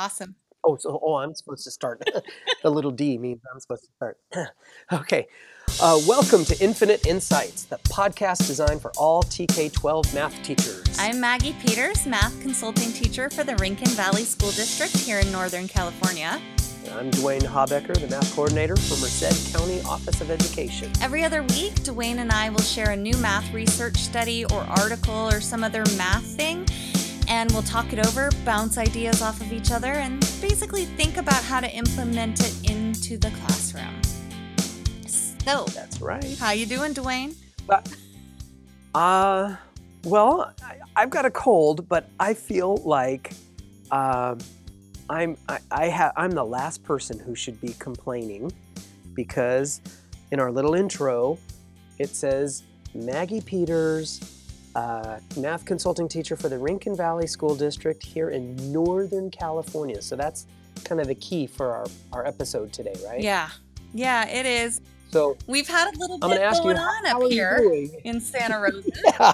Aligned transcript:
Awesome. 0.00 0.34
Oh, 0.64 0.78
so 0.78 0.98
oh, 1.02 1.16
I'm 1.16 1.34
supposed 1.34 1.62
to 1.64 1.70
start. 1.70 2.02
the 2.62 2.70
little 2.70 2.90
D 2.90 3.18
means 3.18 3.42
I'm 3.52 3.60
supposed 3.60 3.84
to 3.84 3.90
start. 3.92 4.16
okay. 4.94 5.26
Uh, 5.78 6.00
welcome 6.06 6.42
to 6.46 6.58
Infinite 6.58 7.06
Insights, 7.06 7.64
the 7.64 7.76
podcast 7.90 8.46
designed 8.46 8.80
for 8.80 8.92
all 8.96 9.22
TK12 9.24 10.14
math 10.14 10.42
teachers. 10.42 10.86
I'm 10.98 11.20
Maggie 11.20 11.54
Peters, 11.60 12.06
math 12.06 12.40
consulting 12.40 12.92
teacher 12.92 13.28
for 13.28 13.44
the 13.44 13.56
Rincon 13.56 13.88
Valley 13.88 14.24
School 14.24 14.52
District 14.52 14.96
here 14.96 15.18
in 15.18 15.30
Northern 15.30 15.68
California. 15.68 16.40
I'm 16.92 17.10
Dwayne 17.10 17.42
Habecker, 17.42 17.94
the 17.94 18.08
math 18.08 18.34
coordinator 18.34 18.76
for 18.76 18.98
Merced 19.02 19.52
County 19.52 19.82
Office 19.82 20.22
of 20.22 20.30
Education. 20.30 20.90
Every 21.02 21.24
other 21.24 21.42
week, 21.42 21.74
Dwayne 21.74 22.16
and 22.16 22.32
I 22.32 22.48
will 22.48 22.62
share 22.62 22.92
a 22.92 22.96
new 22.96 23.16
math 23.18 23.52
research 23.52 23.98
study 23.98 24.46
or 24.46 24.60
article 24.62 25.28
or 25.28 25.42
some 25.42 25.62
other 25.62 25.84
math 25.98 26.24
thing, 26.24 26.66
and 27.30 27.50
we'll 27.52 27.62
talk 27.62 27.92
it 27.92 28.04
over, 28.06 28.28
bounce 28.44 28.76
ideas 28.76 29.22
off 29.22 29.40
of 29.40 29.52
each 29.52 29.70
other, 29.70 29.92
and 29.92 30.20
basically 30.42 30.84
think 30.84 31.16
about 31.16 31.42
how 31.44 31.60
to 31.60 31.70
implement 31.70 32.40
it 32.40 32.70
into 32.70 33.16
the 33.16 33.30
classroom. 33.30 34.02
So, 35.06 35.64
That's 35.66 36.00
right. 36.02 36.36
how 36.38 36.50
you 36.50 36.66
doing, 36.66 36.92
Dwayne? 36.92 37.34
Uh, 38.94 39.56
well, 40.04 40.52
I, 40.62 40.76
I've 40.96 41.10
got 41.10 41.24
a 41.24 41.30
cold, 41.30 41.88
but 41.88 42.10
I 42.18 42.34
feel 42.34 42.76
like 42.78 43.32
um, 43.92 44.38
I'm 45.08 45.36
I, 45.48 45.58
I 45.70 45.90
ha- 45.90 46.12
I'm 46.16 46.32
the 46.32 46.44
last 46.44 46.82
person 46.82 47.18
who 47.18 47.34
should 47.34 47.60
be 47.60 47.74
complaining 47.78 48.52
because 49.14 49.80
in 50.30 50.40
our 50.40 50.50
little 50.50 50.74
intro 50.74 51.38
it 51.98 52.14
says 52.14 52.62
Maggie 52.94 53.40
Peters, 53.40 54.20
uh, 54.74 55.18
math 55.36 55.64
consulting 55.64 56.08
teacher 56.08 56.36
for 56.36 56.48
the 56.48 56.58
Rincon 56.58 56.96
Valley 56.96 57.26
School 57.26 57.54
District 57.54 58.02
here 58.04 58.30
in 58.30 58.72
Northern 58.72 59.30
California. 59.30 60.00
So 60.00 60.16
that's 60.16 60.46
kind 60.84 61.00
of 61.00 61.06
the 61.06 61.14
key 61.14 61.46
for 61.46 61.72
our, 61.72 61.86
our 62.12 62.26
episode 62.26 62.72
today, 62.72 62.94
right? 63.06 63.20
Yeah. 63.20 63.50
Yeah, 63.92 64.26
it 64.28 64.46
is. 64.46 64.80
So 65.10 65.36
We've 65.46 65.66
had 65.66 65.94
a 65.94 65.98
little 65.98 66.18
bit 66.18 66.26
going 66.26 66.38
to 66.38 66.44
ask 66.44 66.62
going 66.62 66.76
you, 66.76 66.82
on 66.82 67.06
up 67.06 67.30
here 67.30 67.88
in 68.04 68.20
Santa 68.20 68.60
Rosa. 68.60 68.90
Yeah. 69.04 69.32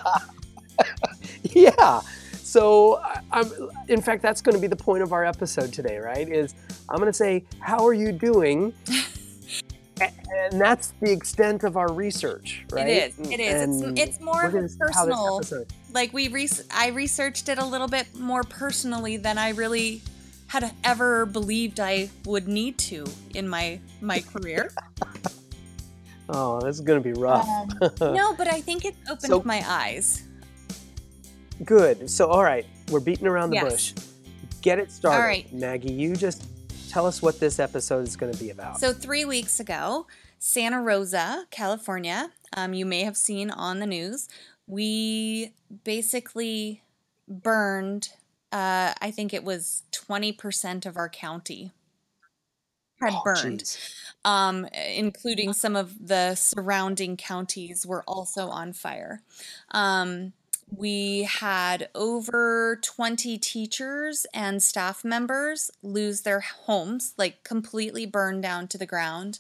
yeah. 1.43 2.01
So 2.33 3.03
I'm 3.33 3.51
in 3.89 4.01
fact 4.01 4.23
that's 4.23 4.41
going 4.41 4.55
to 4.55 4.61
be 4.61 4.69
the 4.69 4.77
point 4.77 5.03
of 5.03 5.13
our 5.13 5.25
episode 5.25 5.73
today, 5.73 5.99
right? 5.99 6.29
Is 6.29 6.55
I'm 6.89 6.97
going 6.97 7.11
to 7.11 7.13
say 7.13 7.45
how 7.59 7.85
are 7.87 7.93
you 7.93 8.13
doing? 8.13 8.73
And 10.01 10.61
that's 10.61 10.93
the 11.01 11.11
extent 11.11 11.65
of 11.65 11.77
our 11.77 11.91
research, 11.93 12.65
right? 12.71 12.87
It 12.87 13.15
is. 13.19 13.31
It 13.31 13.41
is. 13.41 13.83
It's, 13.83 14.01
it's 14.01 14.21
more 14.21 14.45
of 14.45 14.55
a 14.55 14.57
gonna 14.59 14.69
see 14.69 14.77
how 14.93 15.07
this 15.07 15.15
personal. 15.51 15.65
Like 15.95 16.13
we, 16.13 16.29
re- 16.29 16.49
I 16.71 16.89
researched 16.89 17.49
it 17.49 17.59
a 17.59 17.65
little 17.65 17.89
bit 17.89 18.15
more 18.15 18.43
personally 18.43 19.17
than 19.17 19.39
I 19.39 19.51
really 19.51 20.03
had 20.49 20.71
ever 20.85 21.27
believed 21.27 21.81
I 21.81 22.11
would 22.25 22.47
need 22.47 22.79
to 22.79 23.05
in 23.35 23.49
my 23.49 23.81
my 24.01 24.21
career. 24.21 24.73
Oh, 26.29 26.61
this 26.61 26.75
is 26.75 26.81
going 26.81 27.01
to 27.01 27.05
be 27.05 27.13
rough. 27.13 27.49
Um, 27.49 27.69
no, 28.15 28.35
but 28.35 28.49
I 28.53 28.61
think 28.61 28.85
it 28.85 28.97
opened 29.09 29.31
So- 29.31 29.43
my 29.45 29.63
eyes. 29.65 30.25
Good. 31.65 32.11
So 32.11 32.27
all 32.27 32.43
right, 32.43 32.67
we're 32.91 32.99
beating 32.99 33.29
around 33.29 33.51
the 33.51 33.57
Yes. 33.57 33.93
bush. 33.93 34.05
Get 34.61 34.81
it 34.81 34.91
started, 34.91 35.23
right. 35.23 35.53
Maggie. 35.53 35.93
You 35.93 36.17
just 36.17 36.45
tell 36.91 37.07
us 37.07 37.23
what 37.23 37.41
this 37.41 37.59
episode 37.59 38.07
is 38.07 38.17
going 38.17 38.33
to 38.33 38.39
be 38.39 38.51
about. 38.51 38.81
So 38.81 38.93
three 38.93 39.25
weeks 39.25 39.61
ago, 39.61 40.07
Santa 40.39 40.81
Rosa, 40.81 41.47
California, 41.51 42.31
um, 42.57 42.75
you 42.75 42.87
may 42.87 43.03
have 43.03 43.17
seen 43.17 43.51
on 43.51 43.79
the 43.81 43.87
news, 43.87 44.29
we 44.67 45.53
basically 45.85 46.83
burned. 47.29 48.11
Uh, 48.53 48.95
I 49.01 49.11
think 49.11 49.35
it 49.35 49.45
was 49.45 49.83
twenty 49.91 50.33
percent 50.33 50.87
of 50.87 50.97
our 50.97 51.09
county 51.09 51.73
had 53.01 53.13
Oh, 53.13 53.23
burned. 53.25 53.77
um, 54.25 54.67
including 54.95 55.53
some 55.53 55.77
of 55.77 56.07
the 56.09 56.35
surrounding 56.35 57.17
counties 57.19 57.85
were 57.87 58.03
also 58.07 58.49
on 58.49 58.73
fire. 58.73 59.21
Um, 59.73 60.33
we 60.69 61.23
had 61.23 61.89
over 61.95 62.79
20 62.83 63.39
teachers 63.39 64.27
and 64.35 64.63
staff 64.63 65.05
members 65.05 65.71
lose 65.83 66.23
their 66.23 66.41
homes, 66.41 67.15
like 67.17 67.45
completely 67.45 68.05
burned 68.05 68.43
down 68.43 68.67
to 68.69 68.79
the 68.79 68.87
ground. 68.87 69.39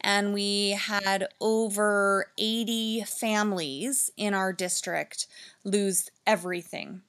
And 0.00 0.34
we 0.34 0.70
had 0.70 1.28
over 1.40 2.26
80 2.38 3.04
families 3.04 4.10
in 4.16 4.34
our 4.34 4.52
district 4.52 5.26
lose 5.62 6.10
everything. 6.26 7.02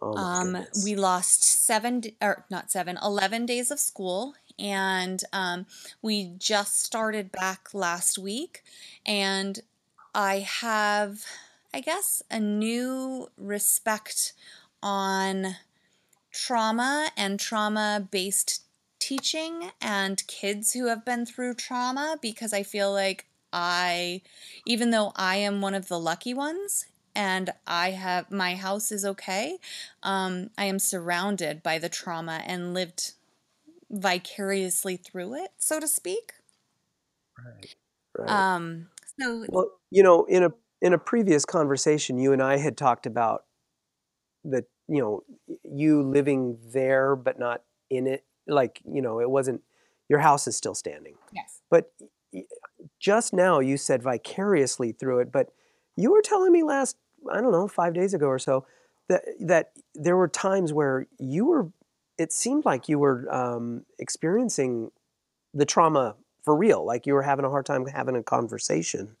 Oh 0.00 0.16
Um, 0.16 0.64
we 0.84 0.94
lost 0.94 1.42
seven, 1.42 2.02
or 2.20 2.44
not 2.50 2.70
seven, 2.70 2.98
11 3.02 3.46
days 3.46 3.70
of 3.70 3.80
school. 3.80 4.34
And 4.58 5.22
um, 5.32 5.66
we 6.02 6.32
just 6.38 6.80
started 6.84 7.32
back 7.32 7.74
last 7.74 8.18
week. 8.18 8.62
And 9.04 9.60
I 10.14 10.40
have, 10.40 11.24
I 11.72 11.80
guess, 11.80 12.22
a 12.30 12.40
new 12.40 13.28
respect 13.36 14.32
on 14.82 15.56
trauma 16.32 17.10
and 17.16 17.38
trauma 17.40 18.06
based 18.10 18.62
teaching 18.98 19.70
and 19.80 20.26
kids 20.26 20.72
who 20.72 20.86
have 20.86 21.04
been 21.04 21.24
through 21.26 21.54
trauma 21.54 22.18
because 22.20 22.52
I 22.52 22.62
feel 22.62 22.92
like 22.92 23.26
I, 23.52 24.22
even 24.66 24.90
though 24.90 25.12
I 25.16 25.36
am 25.36 25.60
one 25.60 25.74
of 25.74 25.88
the 25.88 25.98
lucky 25.98 26.34
ones 26.34 26.86
and 27.14 27.50
I 27.66 27.90
have 27.92 28.30
my 28.30 28.54
house 28.54 28.92
is 28.92 29.04
okay, 29.04 29.58
um, 30.02 30.50
I 30.58 30.64
am 30.64 30.78
surrounded 30.78 31.62
by 31.62 31.78
the 31.78 31.88
trauma 31.88 32.42
and 32.46 32.74
lived 32.74 33.12
vicariously 33.90 34.96
through 34.96 35.34
it, 35.34 35.52
so 35.58 35.80
to 35.80 35.88
speak. 35.88 36.32
Right. 37.44 37.74
Right. 38.16 38.30
Um, 38.30 38.88
so 39.18 39.46
Well, 39.48 39.70
you 39.90 40.02
know, 40.02 40.24
in 40.24 40.42
a 40.42 40.52
in 40.80 40.92
a 40.92 40.98
previous 40.98 41.44
conversation, 41.44 42.18
you 42.18 42.32
and 42.32 42.42
I 42.42 42.58
had 42.58 42.76
talked 42.76 43.06
about 43.06 43.44
the 44.44 44.64
you 44.88 45.00
know 45.00 45.22
you 45.64 46.02
living 46.02 46.58
there 46.72 47.16
but 47.16 47.38
not 47.38 47.62
in 47.90 48.06
it. 48.06 48.24
Like 48.46 48.80
you 48.90 49.02
know, 49.02 49.20
it 49.20 49.30
wasn't 49.30 49.62
your 50.08 50.20
house 50.20 50.46
is 50.46 50.56
still 50.56 50.74
standing, 50.74 51.16
yes, 51.32 51.60
but 51.70 51.92
just 52.98 53.32
now 53.32 53.60
you 53.60 53.76
said 53.76 54.02
vicariously 54.02 54.92
through 54.92 55.20
it. 55.20 55.32
But 55.32 55.50
you 55.96 56.12
were 56.12 56.22
telling 56.22 56.52
me 56.52 56.62
last 56.62 56.96
I 57.30 57.40
don't 57.40 57.52
know 57.52 57.68
five 57.68 57.94
days 57.94 58.14
ago 58.14 58.26
or 58.26 58.38
so 58.38 58.64
that 59.08 59.24
that 59.40 59.72
there 59.94 60.16
were 60.16 60.28
times 60.28 60.72
where 60.72 61.06
you 61.18 61.46
were. 61.46 61.68
It 62.16 62.32
seemed 62.32 62.64
like 62.64 62.88
you 62.88 62.98
were 62.98 63.32
um, 63.32 63.84
experiencing 64.00 64.90
the 65.54 65.64
trauma 65.64 66.16
for 66.42 66.56
real, 66.56 66.84
like 66.84 67.06
you 67.06 67.14
were 67.14 67.22
having 67.22 67.44
a 67.44 67.48
hard 67.48 67.64
time 67.64 67.86
having 67.86 68.16
a 68.16 68.24
conversation 68.24 69.16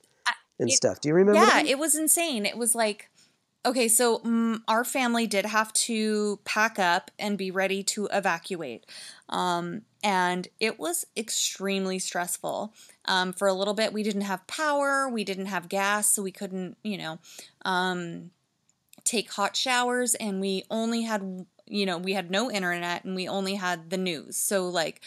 and 0.58 0.68
it- 0.68 0.72
stuff. 0.72 1.00
Do 1.00 1.08
you 1.08 1.14
remember? 1.14 1.40
yeah, 1.40 1.46
that? 1.46 1.66
it 1.66 1.78
was 1.78 1.94
insane. 1.94 2.46
It 2.46 2.58
was 2.58 2.74
like, 2.74 3.10
okay, 3.64 3.88
so 3.88 4.18
mm, 4.20 4.60
our 4.66 4.84
family 4.84 5.26
did 5.26 5.44
have 5.46 5.72
to 5.72 6.38
pack 6.44 6.78
up 6.78 7.10
and 7.18 7.36
be 7.36 7.50
ready 7.50 7.82
to 7.82 8.08
evacuate. 8.12 8.86
Um, 9.28 9.82
and 10.02 10.48
it 10.60 10.78
was 10.78 11.06
extremely 11.16 11.98
stressful. 11.98 12.72
Um, 13.04 13.32
for 13.32 13.48
a 13.48 13.52
little 13.52 13.74
bit, 13.74 13.92
we 13.92 14.02
didn't 14.02 14.22
have 14.22 14.46
power, 14.46 15.08
we 15.08 15.24
didn't 15.24 15.46
have 15.46 15.68
gas, 15.68 16.10
so 16.10 16.22
we 16.22 16.32
couldn't, 16.32 16.76
you 16.82 16.96
know, 16.98 17.18
um, 17.64 18.30
take 19.04 19.32
hot 19.32 19.56
showers, 19.56 20.14
and 20.14 20.40
we 20.40 20.64
only 20.70 21.02
had, 21.02 21.46
you 21.66 21.86
know, 21.86 21.98
we 21.98 22.12
had 22.12 22.30
no 22.30 22.50
internet 22.50 23.04
and 23.04 23.14
we 23.14 23.26
only 23.26 23.54
had 23.56 23.90
the 23.90 23.96
news. 23.96 24.36
So, 24.36 24.68
like, 24.68 25.00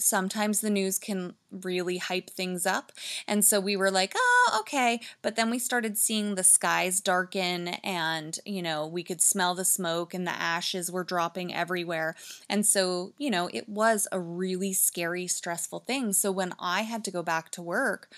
sometimes 0.00 0.60
the 0.60 0.70
news 0.70 0.98
can 0.98 1.34
really 1.50 1.98
hype 1.98 2.30
things 2.30 2.66
up. 2.66 2.92
And 3.26 3.44
so 3.44 3.60
we 3.60 3.76
were 3.76 3.90
like, 3.90 4.12
oh, 4.16 4.58
okay. 4.60 5.00
But 5.22 5.36
then 5.36 5.50
we 5.50 5.58
started 5.58 5.98
seeing 5.98 6.34
the 6.34 6.44
skies 6.44 7.00
darken 7.00 7.68
and, 7.68 8.38
you 8.44 8.62
know, 8.62 8.86
we 8.86 9.02
could 9.02 9.20
smell 9.20 9.54
the 9.54 9.64
smoke 9.64 10.14
and 10.14 10.26
the 10.26 10.32
ashes 10.32 10.90
were 10.90 11.04
dropping 11.04 11.54
everywhere. 11.54 12.14
And 12.48 12.66
so, 12.66 13.12
you 13.18 13.30
know, 13.30 13.48
it 13.52 13.68
was 13.68 14.08
a 14.12 14.20
really 14.20 14.72
scary, 14.72 15.26
stressful 15.26 15.80
thing. 15.80 16.12
So 16.12 16.30
when 16.32 16.54
I 16.58 16.82
had 16.82 17.04
to 17.04 17.10
go 17.10 17.22
back 17.22 17.50
to 17.52 17.62
work, 17.62 18.12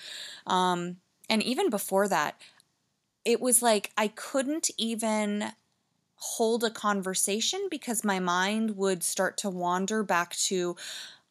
um, 0.47 0.97
and 1.29 1.43
even 1.43 1.71
before 1.71 2.09
that, 2.09 2.41
it 3.25 3.41
was 3.41 3.63
like 3.63 3.93
I 3.97 4.09
couldn't 4.09 4.71
even 4.77 5.53
hold 6.17 6.63
a 6.63 6.71
conversation 6.71 7.67
because 7.69 8.05
my 8.05 8.21
mind 8.21 8.77
would 8.77 9.03
start 9.03 9.37
to 9.37 9.51
wander 9.51 10.05
back 10.05 10.37
to 10.37 10.77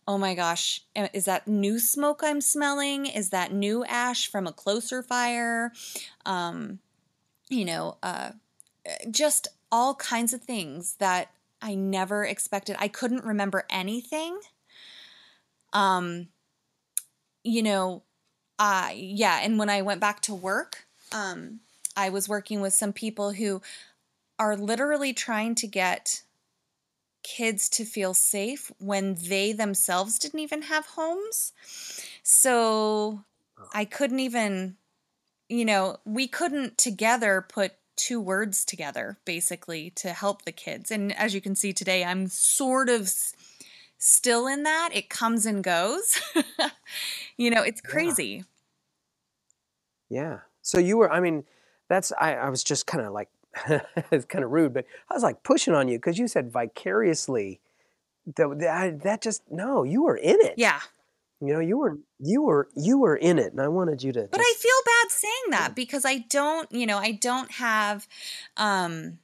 oh 0.08 0.18
my 0.18 0.34
gosh, 0.34 0.82
is 1.14 1.26
that 1.26 1.48
new 1.48 1.80
smoke 1.80 2.22
I'm 2.24 2.42
smelling? 2.42 3.06
Is 3.06 3.30
that 3.30 3.54
new 3.54 3.86
ash 3.86 4.28
from 4.28 4.48
a 4.48 4.52
closer 4.52 5.04
fire? 5.04 5.72
Um, 6.26 6.80
you 7.50 7.66
know, 7.66 7.98
uh, 8.02 8.32
just 9.10 9.48
all 9.72 9.96
kinds 9.96 10.34
of 10.34 10.42
things 10.42 10.96
that 11.00 11.32
I 11.62 11.76
never 11.76 12.26
expected. 12.26 12.76
I 12.80 12.88
couldn't 12.88 13.24
remember 13.24 13.66
anything. 13.70 14.40
Um, 15.74 16.30
you 17.44 17.64
know, 17.64 18.04
I 18.58 18.94
yeah, 18.98 19.40
and 19.44 19.58
when 19.58 19.70
I 19.70 19.82
went 19.82 20.02
back 20.02 20.22
to 20.24 20.36
work, 20.36 20.86
um, 21.12 21.60
I 21.96 22.10
was 22.10 22.28
working 22.28 22.62
with 22.62 22.74
some 22.74 22.94
people 22.94 23.32
who 23.34 23.62
are 24.40 24.56
literally 24.56 25.14
trying 25.14 25.56
to 25.56 25.68
get 25.68 26.24
kids 27.24 27.70
to 27.70 27.86
feel 27.86 28.14
safe 28.14 28.72
when 28.80 29.16
they 29.16 29.54
themselves 29.54 30.20
didn't 30.20 30.40
even 30.40 30.64
have 30.64 30.86
homes. 30.86 31.54
So 32.24 33.24
oh. 33.58 33.70
I 33.74 33.86
couldn't 33.86 34.20
even, 34.20 34.78
you 35.50 35.66
know, 35.66 35.98
we 36.06 36.28
couldn't 36.28 36.78
together 36.78 37.46
put 37.48 37.74
two 37.96 38.20
words 38.20 38.66
together 38.66 39.18
basically 39.26 39.92
to 39.92 40.14
help 40.14 40.44
the 40.44 40.52
kids. 40.52 40.92
And 40.92 41.16
as 41.18 41.34
you 41.36 41.42
can 41.42 41.56
see 41.56 41.74
today, 41.74 42.04
I'm 42.04 42.28
sort 42.28 42.90
of 42.90 43.02
s- 43.04 43.36
still 43.98 44.48
in 44.48 44.64
that. 44.64 44.90
It 44.94 45.10
comes 45.10 45.46
and 45.46 45.64
goes. 45.64 46.20
you 47.38 47.50
know, 47.52 47.64
it's 47.64 47.82
Yeah. 47.84 47.92
crazy. 47.92 48.44
Yeah. 50.10 50.40
So 50.62 50.78
you 50.80 50.98
were, 50.98 51.12
I 51.12 51.20
mean, 51.20 51.46
that's, 51.88 52.12
I, 52.20 52.36
I 52.36 52.50
was 52.50 52.64
just 52.64 52.86
kind 52.88 53.06
of 53.06 53.14
like, 53.14 53.30
it's 54.12 54.26
kind 54.26 54.44
of 54.44 54.52
rude, 54.52 54.74
but 54.74 54.86
I 55.10 55.14
was 55.14 55.24
like 55.24 55.44
pushing 55.44 55.74
on 55.74 55.88
you 55.88 55.98
because 55.98 56.18
you 56.18 56.28
said 56.28 56.52
vicariously. 56.52 57.60
That, 58.36 58.60
that, 58.60 59.04
that 59.04 59.22
just, 59.22 59.42
no, 59.50 59.84
you 59.84 60.04
were 60.04 60.16
in 60.16 60.38
it. 60.42 60.54
Yeah. 60.58 60.80
You 61.40 61.54
know, 61.54 61.60
you 61.60 61.78
were, 61.78 61.98
you 62.20 62.44
were, 62.44 62.70
you 62.76 63.00
were 63.00 63.16
in 63.16 63.40
it. 63.40 63.52
And 63.52 63.60
I 63.60 63.68
wanted 63.68 64.04
you 64.04 64.12
to 64.14 64.28
But 64.32 64.42
I 64.42 64.54
feel 64.58 64.72
bad 64.86 65.12
saying 65.12 65.50
that 65.50 65.76
because 65.76 66.06
I 66.06 66.20
don't, 66.30 66.72
you 66.72 66.86
know, 66.86 66.98
I 66.98 67.12
don't 67.12 67.52
have 67.52 68.08
um 68.58 69.20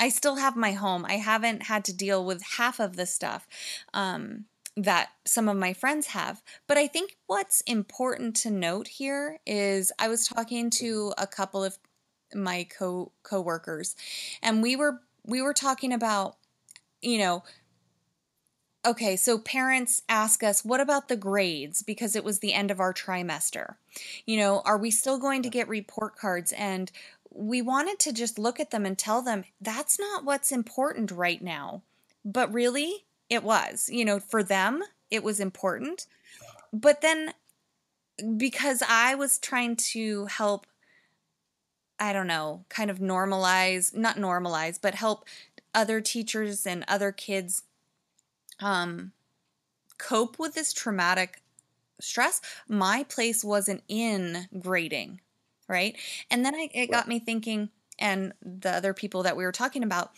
I 0.00 0.08
still 0.08 0.36
have 0.36 0.56
my 0.56 0.72
home. 0.72 1.04
I 1.04 1.14
haven't 1.14 1.64
had 1.64 1.84
to 1.84 1.92
deal 1.92 2.24
with 2.24 2.42
half 2.56 2.80
of 2.80 2.96
the 2.96 3.04
stuff 3.04 3.46
um 3.92 4.46
that 4.76 5.10
some 5.26 5.48
of 5.48 5.56
my 5.56 5.72
friends 5.72 6.08
have. 6.08 6.42
But 6.66 6.78
I 6.78 6.86
think 6.86 7.16
what's 7.26 7.60
important 7.62 8.36
to 8.36 8.50
note 8.50 8.88
here 8.88 9.38
is 9.46 9.92
I 9.98 10.08
was 10.08 10.26
talking 10.26 10.70
to 10.78 11.12
a 11.18 11.26
couple 11.26 11.62
of 11.62 11.78
my 12.34 12.64
co 12.64 13.12
coworkers. 13.22 13.96
And 14.42 14.62
we 14.62 14.76
were 14.76 15.00
we 15.24 15.42
were 15.42 15.54
talking 15.54 15.92
about 15.92 16.36
you 17.02 17.18
know 17.18 17.42
okay 18.86 19.16
so 19.16 19.38
parents 19.38 20.02
ask 20.08 20.42
us 20.42 20.64
what 20.64 20.80
about 20.80 21.08
the 21.08 21.16
grades? 21.16 21.82
Because 21.82 22.16
it 22.16 22.24
was 22.24 22.38
the 22.38 22.54
end 22.54 22.70
of 22.70 22.80
our 22.80 22.94
trimester. 22.94 23.74
You 24.26 24.38
know 24.38 24.62
are 24.64 24.78
we 24.78 24.90
still 24.90 25.18
going 25.18 25.42
to 25.42 25.50
get 25.50 25.68
report 25.68 26.16
cards? 26.16 26.52
And 26.52 26.90
we 27.32 27.62
wanted 27.62 27.98
to 28.00 28.12
just 28.12 28.38
look 28.38 28.58
at 28.58 28.70
them 28.70 28.84
and 28.84 28.98
tell 28.98 29.22
them 29.22 29.44
that's 29.60 29.98
not 29.98 30.24
what's 30.24 30.52
important 30.52 31.10
right 31.10 31.40
now. 31.40 31.82
But 32.24 32.52
really 32.52 33.04
it 33.28 33.42
was. 33.42 33.88
You 33.90 34.04
know 34.04 34.20
for 34.20 34.42
them 34.42 34.82
it 35.10 35.22
was 35.22 35.40
important. 35.40 36.06
But 36.72 37.00
then 37.00 37.34
because 38.36 38.82
i 38.86 39.14
was 39.14 39.38
trying 39.38 39.76
to 39.76 40.26
help 40.26 40.66
I 42.00 42.14
don't 42.14 42.26
know, 42.26 42.64
kind 42.70 42.90
of 42.90 42.98
normalize, 42.98 43.94
not 43.94 44.16
normalize, 44.16 44.78
but 44.80 44.94
help 44.94 45.26
other 45.74 46.00
teachers 46.00 46.66
and 46.66 46.84
other 46.88 47.12
kids 47.12 47.62
um, 48.58 49.12
cope 49.98 50.38
with 50.38 50.54
this 50.54 50.72
traumatic 50.72 51.42
stress. 52.00 52.40
My 52.66 53.04
place 53.04 53.44
wasn't 53.44 53.82
in 53.86 54.48
grading, 54.58 55.20
right? 55.68 55.94
And 56.30 56.44
then 56.44 56.54
I, 56.54 56.70
it 56.72 56.90
got 56.90 57.06
me 57.06 57.18
thinking, 57.18 57.68
and 57.98 58.32
the 58.40 58.70
other 58.70 58.94
people 58.94 59.22
that 59.22 59.36
we 59.36 59.44
were 59.44 59.52
talking 59.52 59.82
about, 59.82 60.12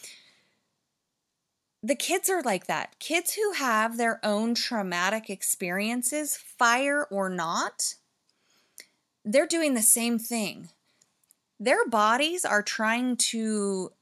the 1.83 1.97
kids 1.97 2.31
are 2.31 2.43
like 2.43 2.69
that. 2.69 2.97
Kids 3.01 3.35
who 3.35 3.55
have 3.55 3.97
their 3.97 4.21
own 4.25 4.55
traumatic 4.55 5.29
experiences, 5.29 6.37
fire 6.37 7.09
or 7.11 7.29
not, 7.29 7.97
they're 9.25 9.49
doing 9.49 9.75
the 9.75 9.83
same 9.83 10.17
thing 10.17 10.69
their 11.63 11.87
bodies 11.87 12.45
are 12.45 12.63
trying 12.63 13.17
to 13.17 13.93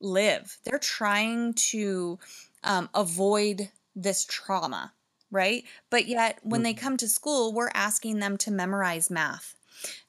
live. 0.00 0.58
They're 0.64 0.78
trying 0.80 1.54
to 1.54 2.18
um, 2.64 2.88
avoid 2.94 3.70
this 3.94 4.24
trauma, 4.24 4.92
right? 5.30 5.62
But 5.88 6.06
yet, 6.06 6.40
when 6.42 6.64
they 6.64 6.74
come 6.74 6.96
to 6.96 7.08
school, 7.08 7.52
we're 7.52 7.70
asking 7.74 8.18
them 8.18 8.36
to 8.38 8.50
memorize 8.50 9.08
math 9.08 9.54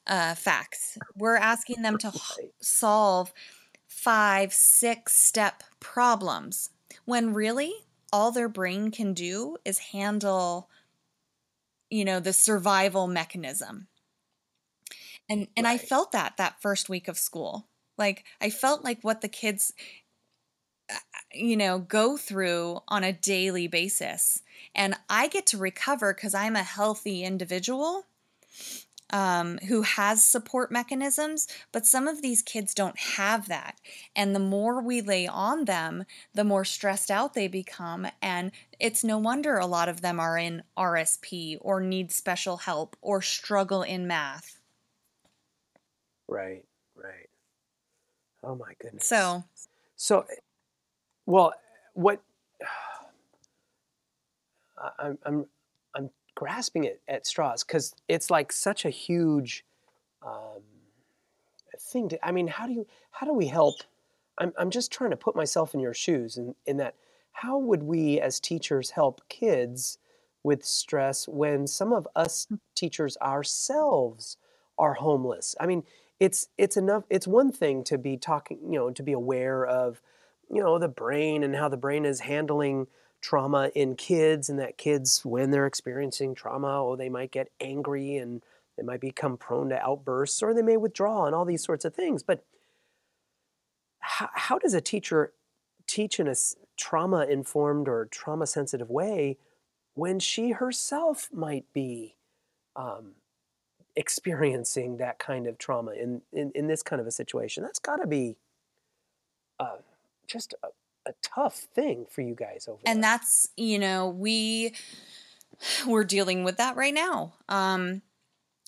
uh, 0.08 0.34
facts. 0.34 0.98
We're 1.16 1.38
asking 1.38 1.84
them 1.84 2.00
to 2.00 2.08
h- 2.08 2.50
solve 2.62 3.32
five, 3.88 4.52
six 4.52 5.16
step 5.16 5.64
problems 5.80 6.72
when 7.06 7.34
really 7.34 7.74
all 8.12 8.32
their 8.32 8.50
brain 8.50 8.90
can 8.90 9.14
do 9.14 9.58
is 9.64 9.78
handle, 9.78 10.68
you 11.92 12.06
know, 12.06 12.20
the 12.20 12.34
survival 12.34 13.06
mechanism 13.06 13.88
and 15.30 15.48
and 15.56 15.68
I 15.68 15.78
felt 15.78 16.12
that 16.12 16.38
that 16.38 16.62
first 16.62 16.90
week 16.90 17.08
of 17.08 17.18
school. 17.18 17.68
Like 17.98 18.26
I 18.42 18.50
felt 18.50 18.84
like 18.84 19.00
what 19.02 19.22
the 19.22 19.28
kids 19.28 19.74
uh, 20.90 20.96
you 21.34 21.58
know 21.58 21.80
go 21.80 22.18
through 22.18 22.80
on 22.88 23.04
a 23.04 23.14
daily 23.14 23.68
basis. 23.68 24.42
And 24.74 24.96
I 25.10 25.28
get 25.28 25.46
to 25.48 25.58
recover 25.58 26.14
cuz 26.14 26.34
I'm 26.34 26.56
a 26.56 26.64
healthy 26.64 27.24
individual 27.24 28.06
um, 29.12 29.60
who 29.68 29.84
has 29.84 30.26
support 30.26 30.72
mechanisms, 30.72 31.48
but 31.72 31.86
some 31.86 32.08
of 32.08 32.22
these 32.22 32.42
kids 32.42 32.74
don't 32.74 32.98
have 33.00 33.48
that. 33.48 33.80
And 34.16 34.36
the 34.36 34.40
more 34.40 34.82
we 34.82 35.02
lay 35.02 35.28
on 35.28 35.66
them, 35.66 36.06
the 36.34 36.44
more 36.44 36.66
stressed 36.66 37.12
out 37.12 37.34
they 37.34 37.48
become. 37.48 38.08
And 38.22 38.52
it's 38.80 39.04
no 39.04 39.18
wonder 39.18 39.58
a 39.58 39.68
lot 39.68 39.90
of 39.90 40.02
them 40.02 40.20
are 40.20 40.38
in 40.38 40.64
RSP 40.78 41.58
or 41.62 41.80
need 41.80 42.12
special 42.12 42.58
help 42.58 42.96
or 43.02 43.22
struggle 43.22 43.84
in 43.84 44.08
math. 44.08 44.60
Right, 46.28 46.64
right. 46.96 47.30
Oh 48.44 48.56
my 48.56 48.74
goodness. 48.82 49.08
So, 49.08 49.44
So, 49.96 50.26
well, 51.26 51.54
what 51.94 52.22
I- 54.78 54.92
I'm 55.00 55.18
I'm 55.26 55.46
I'm 55.96 56.10
grasping 56.36 56.84
it 56.86 57.02
at 57.08 57.26
straws 57.28 57.64
because 57.64 57.94
it's 58.10 58.30
like 58.32 58.52
such 58.52 58.86
a 58.86 58.90
huge 58.90 59.64
um, 60.26 60.62
thing. 61.80 62.10
To, 62.10 62.26
I 62.28 62.32
mean, 62.32 62.48
how 62.48 62.68
do 62.68 62.74
you 62.74 62.88
how 63.12 63.26
do 63.28 63.34
we 63.34 63.48
help? 63.48 63.76
I'm 64.38 64.54
I'm 64.58 64.70
just 64.72 64.92
trying 64.92 65.10
to 65.12 65.18
put 65.18 65.36
myself 65.36 65.74
in 65.74 65.80
your 65.80 65.94
shoes, 65.96 66.38
in 66.38 66.56
in 66.66 66.78
that 66.78 66.96
how 67.34 67.58
would 67.60 67.84
we 67.84 68.20
as 68.20 68.40
teachers 68.40 68.92
help 68.92 69.22
kids 69.30 69.98
with 70.44 70.66
stress 70.66 71.28
when 71.28 71.68
some 71.68 71.94
of 71.94 72.08
us 72.16 72.48
teachers 72.76 73.16
ourselves 73.22 74.38
are 74.80 74.96
homeless? 74.96 75.56
I 75.60 75.66
mean, 75.68 75.84
it's 76.20 76.48
it's 76.58 76.78
enough. 76.78 77.04
It's 77.10 77.28
one 77.28 77.52
thing 77.52 77.84
to 77.86 77.98
be 77.98 78.18
talking, 78.18 78.60
you 78.64 78.80
know, 78.80 78.92
to 78.92 79.04
be 79.04 79.12
aware 79.12 79.66
of 79.66 80.02
you 80.50 80.62
know 80.62 80.78
the 80.78 80.88
brain 80.88 81.44
and 81.44 81.56
how 81.56 81.70
the 81.70 81.78
brain 81.78 82.06
is 82.06 82.22
handling 82.22 82.88
trauma 83.22 83.72
in 83.74 83.96
kids 83.96 84.50
and 84.50 84.60
that 84.60 84.78
kids 84.78 85.26
when 85.26 85.52
they're 85.52 85.66
experiencing 85.66 86.36
trauma 86.36 86.68
oh 86.68 86.96
they 86.96 87.10
might 87.10 87.32
get 87.32 87.50
angry 87.60 88.18
and 88.18 88.44
they 88.78 88.84
might 88.84 89.02
become 89.02 89.38
prone 89.38 89.70
to 89.70 89.82
outbursts 89.82 90.44
or 90.44 90.54
they 90.54 90.62
may 90.62 90.78
withdraw 90.78 91.26
and 91.26 91.34
all 91.34 91.46
these 91.46 91.64
sorts 91.64 91.86
of 91.86 91.96
things 91.96 92.22
but 92.22 92.44
how, 94.00 94.30
how 94.34 94.60
does 94.60 94.74
a 94.74 94.82
teacher 94.82 95.34
teach 95.88 96.20
in 96.20 96.28
a 96.28 96.36
trauma 96.78 97.26
informed 97.26 97.88
or 97.88 98.06
trauma 98.06 98.46
sensitive 98.46 98.90
way 98.90 99.38
when 99.96 100.20
she 100.20 100.52
herself 100.52 101.30
might 101.34 101.66
be 101.74 102.16
um, 102.76 103.14
experiencing 103.96 104.98
that 104.98 105.20
kind 105.20 105.48
of 105.48 105.58
trauma 105.58 105.92
in, 105.92 106.22
in, 106.34 106.52
in 106.54 106.68
this 106.68 106.84
kind 106.84 107.00
of 107.00 107.08
a 107.08 107.12
situation 107.12 107.64
that's 107.64 107.80
got 107.80 107.98
to 107.98 108.08
be 108.08 108.38
uh, 109.60 109.78
just 110.28 110.54
a, 110.64 110.68
a 111.10 111.14
tough 111.22 111.68
thing 111.74 112.06
for 112.10 112.22
you 112.22 112.36
guys 112.36 112.68
over 112.68 112.80
and 112.80 112.86
there. 112.86 112.94
And 112.94 113.04
that's, 113.04 113.48
you 113.56 113.80
know, 113.80 114.10
we 114.10 114.74
we're 115.88 116.04
dealing 116.04 116.44
with 116.44 116.58
that 116.58 116.76
right 116.76 116.94
now. 116.94 117.34
Um, 117.48 118.02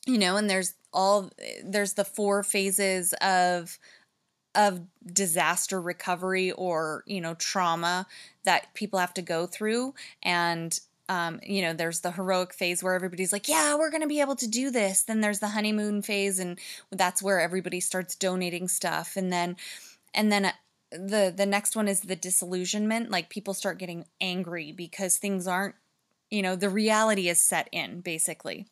you 0.05 0.17
know, 0.17 0.37
and 0.37 0.49
there's 0.49 0.73
all 0.93 1.29
there's 1.63 1.93
the 1.93 2.05
four 2.05 2.43
phases 2.43 3.13
of 3.21 3.77
of 4.55 4.81
disaster 5.05 5.79
recovery 5.79 6.51
or, 6.51 7.03
you 7.05 7.21
know, 7.21 7.35
trauma 7.35 8.07
that 8.43 8.73
people 8.73 8.97
have 8.97 9.13
to 9.13 9.21
go 9.21 9.45
through 9.45 9.93
and 10.23 10.79
um, 11.09 11.39
you 11.43 11.61
know, 11.61 11.73
there's 11.73 12.01
the 12.01 12.11
heroic 12.11 12.53
phase 12.53 12.83
where 12.83 12.93
everybody's 12.93 13.31
like, 13.31 13.47
yeah, 13.47 13.75
we're 13.75 13.89
going 13.89 14.01
to 14.01 14.07
be 14.07 14.21
able 14.21 14.35
to 14.37 14.47
do 14.47 14.69
this. 14.69 15.03
Then 15.03 15.21
there's 15.21 15.39
the 15.39 15.49
honeymoon 15.49 16.01
phase, 16.01 16.39
and 16.39 16.59
that's 16.91 17.21
where 17.21 17.39
everybody 17.39 17.79
starts 17.79 18.15
donating 18.15 18.67
stuff. 18.67 19.15
And 19.15 19.31
then, 19.31 19.55
and 20.13 20.31
then 20.31 20.45
uh, 20.45 20.51
the 20.91 21.33
the 21.35 21.45
next 21.45 21.75
one 21.75 21.87
is 21.87 22.01
the 22.01 22.15
disillusionment. 22.15 23.09
Like 23.09 23.29
people 23.29 23.53
start 23.53 23.79
getting 23.79 24.05
angry 24.19 24.71
because 24.71 25.17
things 25.17 25.47
aren't, 25.47 25.75
you 26.29 26.41
know, 26.41 26.55
the 26.55 26.69
reality 26.69 27.29
is 27.29 27.39
set 27.39 27.69
in 27.71 28.01
basically. 28.01 28.67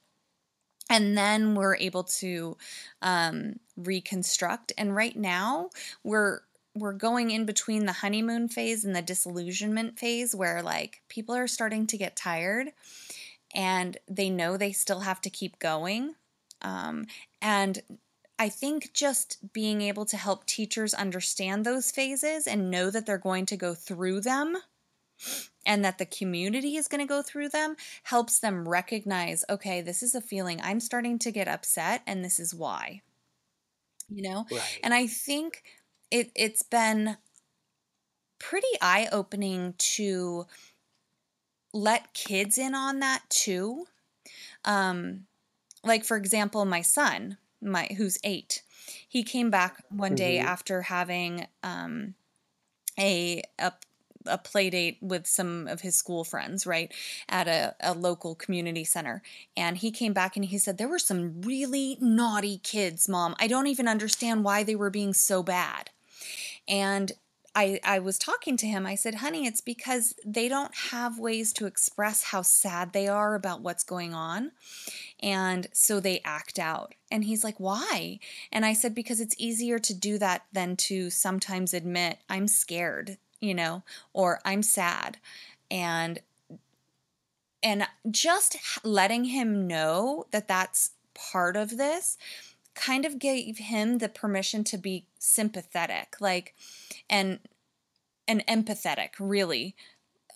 And 0.90 1.18
then 1.18 1.56
we're 1.56 1.78
able 1.78 2.04
to 2.04 2.58
um, 3.02 3.60
reconstruct. 3.76 4.72
And 4.78 4.96
right 4.96 5.16
now, 5.16 5.72
we're 6.04 6.42
we're 6.76 6.94
going 6.94 7.32
in 7.32 7.46
between 7.46 7.86
the 7.86 7.94
honeymoon 7.94 8.48
phase 8.48 8.84
and 8.84 8.96
the 8.96 9.02
disillusionment 9.02 9.98
phase 9.98 10.36
where 10.36 10.62
like 10.62 11.02
people 11.10 11.36
are 11.36 11.48
starting 11.48 11.88
to 11.88 11.98
get 11.98 12.16
tired 12.16 12.70
and 13.54 13.98
they 14.10 14.30
know 14.30 14.58
they 14.58 14.72
still 14.72 15.02
have 15.02 15.22
to 15.22 15.30
keep 15.30 15.60
going 15.60 16.16
um, 16.62 17.06
and 17.42 17.82
i 18.38 18.50
think 18.50 18.94
just 18.94 19.54
being 19.54 19.82
able 19.82 20.06
to 20.06 20.18
help 20.18 20.46
teachers 20.46 20.94
understand 20.94 21.66
those 21.66 21.92
phases 21.92 22.48
and 22.48 22.70
know 22.70 22.90
that 22.90 23.06
they're 23.06 23.18
going 23.18 23.46
to 23.46 23.58
go 23.58 23.74
through 23.74 24.22
them 24.22 24.58
and 25.66 25.84
that 25.84 25.98
the 25.98 26.06
community 26.06 26.76
is 26.76 26.88
going 26.88 27.02
to 27.02 27.08
go 27.08 27.22
through 27.22 27.50
them 27.50 27.76
helps 28.04 28.40
them 28.40 28.68
recognize 28.68 29.44
okay, 29.50 29.82
this 29.82 30.04
is 30.04 30.16
a 30.16 30.22
feeling. 30.22 30.60
I'm 30.62 30.80
starting 30.80 31.20
to 31.20 31.32
get 31.32 31.48
upset, 31.48 32.02
and 32.06 32.24
this 32.24 32.40
is 32.40 32.54
why. 32.54 33.02
You 34.10 34.30
know? 34.30 34.46
Right. 34.52 34.80
And 34.84 34.94
I 34.94 35.08
think 35.08 35.64
it, 36.12 36.32
it's 36.36 36.64
been 36.64 37.18
pretty 38.40 38.68
eye 38.82 39.08
opening 39.12 39.74
to 39.78 40.46
let 41.74 42.14
kids 42.14 42.58
in 42.58 42.74
on 42.74 43.00
that 43.00 43.24
too. 43.30 43.86
Um, 44.66 45.28
like, 45.84 46.06
for 46.06 46.18
example, 46.18 46.66
my 46.66 46.82
son, 46.82 47.38
my 47.62 47.88
who's 47.98 48.20
eight, 48.24 48.64
he 49.08 49.24
came 49.24 49.50
back 49.50 49.84
one 49.90 50.16
day 50.16 50.38
hmm 50.38 50.40
after 50.40 50.84
having 50.84 51.48
um, 51.64 52.16
a, 53.00 53.44
a 53.60 53.74
a 54.28 54.38
play 54.40 54.70
date 54.72 54.98
with 55.02 55.28
some 55.28 55.68
of 55.68 55.82
his 55.82 55.96
school 55.98 56.24
friends, 56.24 56.66
right, 56.66 56.94
at 57.30 57.48
a, 57.48 57.76
a 57.80 57.94
local 57.94 58.36
community 58.36 58.84
center. 58.84 59.22
And 59.56 59.78
he 59.78 59.92
came 59.92 60.14
back 60.14 60.36
and 60.36 60.46
he 60.46 60.58
said, 60.58 60.78
There 60.78 60.88
were 60.90 61.00
some 61.00 61.42
really 61.42 61.98
naughty 62.02 62.58
kids, 62.60 63.10
mom. 63.10 63.36
I 63.40 63.48
don't 63.48 63.68
even 63.68 63.88
understand 63.88 64.44
why 64.44 64.64
they 64.64 64.76
were 64.76 64.90
being 64.90 65.14
so 65.14 65.44
bad. 65.44 65.92
And 66.68 67.12
I, 67.58 67.80
I 67.86 68.00
was 68.00 68.18
talking 68.18 68.58
to 68.58 68.68
him. 68.68 68.86
I 68.86 68.96
said, 68.96 69.16
honey, 69.16 69.48
it's 69.48 69.62
because 69.62 70.14
they 70.26 70.50
don't 70.50 70.76
have 70.92 71.20
ways 71.20 71.54
to 71.54 71.66
express 71.66 72.24
how 72.24 72.42
sad 72.42 72.92
they 72.92 73.08
are 73.08 73.34
about 73.34 73.62
what's 73.62 73.86
going 73.86 74.14
on. 74.14 74.52
And 75.22 75.68
so 75.72 76.02
they 76.02 76.20
act 76.26 76.60
out. 76.60 76.96
And 77.10 77.24
he's 77.24 77.46
like, 77.46 77.58
why? 77.58 78.20
And 78.52 78.66
I 78.66 78.74
said, 78.74 78.94
because 78.94 79.22
it's 79.22 79.36
easier 79.38 79.80
to 79.80 79.94
do 79.94 80.18
that 80.18 80.44
than 80.52 80.76
to 80.78 81.10
sometimes 81.10 81.74
admit, 81.74 82.18
I'm 82.30 82.50
scared 82.50 83.18
you 83.46 83.54
know, 83.54 83.84
or 84.14 84.40
I'm 84.44 84.64
sad. 84.64 85.18
And 85.70 86.20
and 87.64 87.88
just 88.12 88.58
letting 88.84 89.26
him 89.26 89.68
know 89.68 90.26
that 90.32 90.48
that's 90.48 90.92
part 91.14 91.56
of 91.56 91.78
this 91.78 92.18
kind 92.76 93.06
of 93.06 93.20
gave 93.20 93.58
him 93.58 93.98
the 94.00 94.10
permission 94.10 94.64
to 94.64 94.78
be 94.78 95.06
sympathetic 95.18 96.16
like 96.20 96.54
and 97.10 97.40
and 98.28 98.46
empathetic 98.48 99.10
really 99.20 99.76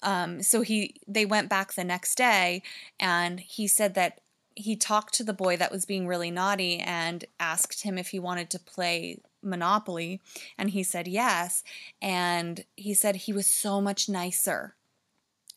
um 0.03 0.41
so 0.41 0.61
he 0.61 0.95
they 1.07 1.25
went 1.25 1.49
back 1.49 1.73
the 1.73 1.83
next 1.83 2.15
day 2.15 2.61
and 2.99 3.39
he 3.41 3.67
said 3.67 3.93
that 3.93 4.21
he 4.55 4.75
talked 4.75 5.13
to 5.13 5.23
the 5.23 5.33
boy 5.33 5.55
that 5.55 5.71
was 5.71 5.85
being 5.85 6.07
really 6.07 6.31
naughty 6.31 6.79
and 6.79 7.25
asked 7.39 7.83
him 7.83 7.97
if 7.97 8.09
he 8.09 8.19
wanted 8.19 8.49
to 8.49 8.59
play 8.59 9.19
Monopoly? 9.41 10.21
And 10.57 10.69
he 10.69 10.83
said 10.83 11.07
yes. 11.07 11.63
And 12.01 12.65
he 12.75 12.93
said 12.93 13.15
he 13.15 13.33
was 13.33 13.47
so 13.47 13.79
much 13.81 14.09
nicer. 14.09 14.75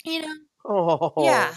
You 0.05 0.23
know? 0.23 0.35
Oh. 0.65 1.12
Yeah. 1.19 1.53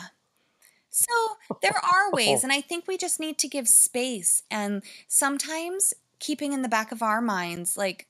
So 0.96 1.14
there 1.62 1.76
are 1.76 2.12
ways, 2.12 2.44
and 2.44 2.54
I 2.54 2.62
think 2.62 2.88
we 2.88 2.98
just 2.98 3.20
need 3.20 3.38
to 3.40 3.48
give 3.48 3.68
space. 3.68 4.44
And 4.50 4.82
sometimes 5.08 5.94
keeping 6.20 6.54
in 6.54 6.62
the 6.62 6.70
back 6.70 6.92
of 6.92 7.04
our 7.04 7.22
minds, 7.22 7.76
like 7.76 8.08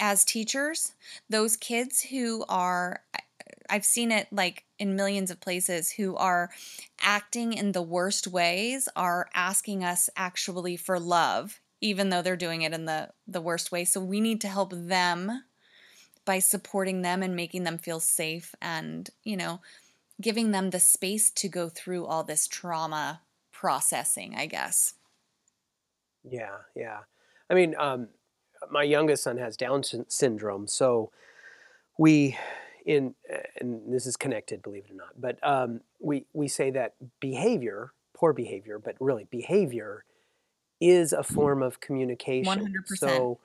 as 0.00 0.24
teachers, 0.24 0.94
those 1.30 1.56
kids 1.56 2.02
who 2.02 2.44
are, 2.48 3.02
I've 3.70 3.84
seen 3.84 4.10
it 4.10 4.26
like 4.32 4.64
in 4.78 4.96
millions 4.96 5.30
of 5.30 5.40
places, 5.40 5.92
who 5.92 6.16
are 6.16 6.50
acting 7.00 7.52
in 7.52 7.70
the 7.72 7.82
worst 7.82 8.26
ways 8.26 8.88
are 8.96 9.28
asking 9.34 9.84
us 9.84 10.10
actually 10.16 10.76
for 10.76 10.98
love 10.98 11.60
even 11.84 12.10
though 12.10 12.22
they're 12.22 12.36
doing 12.36 12.62
it 12.62 12.72
in 12.72 12.84
the 12.84 13.10
the 13.26 13.40
worst 13.40 13.72
way. 13.72 13.84
So 13.84 14.00
we 14.00 14.20
need 14.20 14.40
to 14.42 14.48
help 14.48 14.72
them 14.72 15.42
by 16.24 16.38
supporting 16.38 17.02
them 17.02 17.22
and 17.22 17.34
making 17.34 17.64
them 17.64 17.78
feel 17.78 18.00
safe 18.00 18.54
and, 18.62 19.10
you 19.24 19.36
know, 19.36 19.60
giving 20.22 20.52
them 20.52 20.70
the 20.70 20.80
space 20.80 21.30
to 21.32 21.48
go 21.48 21.68
through 21.68 22.06
all 22.06 22.24
this 22.24 22.46
trauma 22.46 23.22
processing, 23.52 24.34
I 24.36 24.46
guess. 24.46 24.94
Yeah, 26.24 26.58
yeah. 26.74 27.00
I 27.50 27.54
mean, 27.54 27.74
um, 27.78 28.08
my 28.70 28.82
youngest 28.82 29.24
son 29.24 29.36
has 29.38 29.56
Down 29.56 29.82
syndrome, 30.08 30.68
so 30.68 31.10
we 31.98 32.38
in 32.86 33.14
and 33.58 33.92
this 33.92 34.06
is 34.06 34.16
connected, 34.16 34.62
believe 34.62 34.84
it 34.86 34.92
or 34.92 34.96
not, 34.96 35.20
but 35.20 35.38
um, 35.46 35.80
we 36.00 36.26
we 36.32 36.48
say 36.48 36.70
that 36.70 36.94
behavior, 37.20 37.92
poor 38.14 38.32
behavior, 38.32 38.78
but 38.78 38.96
really 39.00 39.26
behavior 39.30 40.04
is 40.80 41.12
a 41.12 41.22
form 41.22 41.62
of 41.62 41.80
communication. 41.80 42.72
100%. 42.88 42.98
So 42.98 43.38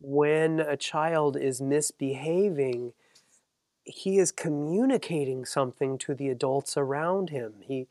when 0.00 0.60
a 0.60 0.76
child 0.76 1.36
is 1.36 1.60
misbehaving, 1.60 2.92
he 3.84 4.18
is 4.18 4.30
communicating 4.32 5.44
something 5.44 5.98
to 5.98 6.14
the 6.14 6.28
adults 6.28 6.76
around 6.76 7.30
him. 7.30 7.54
He 7.60 7.88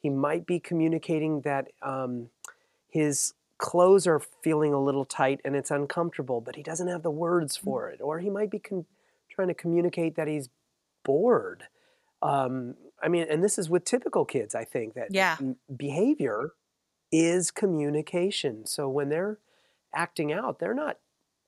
he 0.00 0.10
might 0.10 0.46
be 0.46 0.60
communicating 0.60 1.40
that 1.42 1.68
um, 1.82 2.28
his 2.88 3.32
clothes 3.56 4.06
are 4.06 4.20
feeling 4.20 4.74
a 4.74 4.82
little 4.82 5.06
tight 5.06 5.40
and 5.46 5.56
it's 5.56 5.70
uncomfortable, 5.70 6.42
but 6.42 6.56
he 6.56 6.62
doesn't 6.62 6.88
have 6.88 7.02
the 7.02 7.10
words 7.10 7.56
Mm. 7.56 7.62
for 7.64 7.88
it. 7.88 8.00
Or 8.02 8.18
he 8.18 8.28
might 8.28 8.50
be 8.50 8.58
con- 8.58 8.84
trying 9.30 9.48
to 9.48 9.54
communicate 9.54 10.14
that 10.16 10.28
he's 10.28 10.50
bored. 11.04 11.64
Um, 12.20 12.74
I 13.02 13.08
mean, 13.08 13.26
and 13.30 13.42
this 13.42 13.58
is 13.58 13.70
with 13.70 13.84
typical 13.84 14.26
kids. 14.26 14.54
I 14.54 14.64
think 14.64 14.92
that 14.94 15.08
Yeah. 15.14 15.36
behavior 15.74 16.52
is 17.10 17.50
communication. 17.50 18.66
So 18.66 18.88
when 18.88 19.08
they're 19.08 19.38
acting 19.94 20.32
out, 20.32 20.58
they're 20.58 20.74
not 20.74 20.98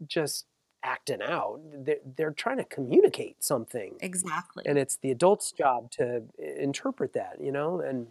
just 0.07 0.47
acting 0.87 1.21
out. 1.21 1.61
They're, 1.85 1.97
they're 2.17 2.31
trying 2.31 2.59
to 2.59 2.65
communicate 2.65 3.43
something. 3.43 3.97
Exactly. 4.01 4.63
And 4.67 4.79
it's 4.79 4.97
the 4.97 5.11
adult's 5.11 5.53
job 5.53 5.91
to 5.93 6.23
interpret 6.39 7.13
that, 7.15 7.39
you 7.41 7.51
know? 7.51 7.81
And 7.81 8.07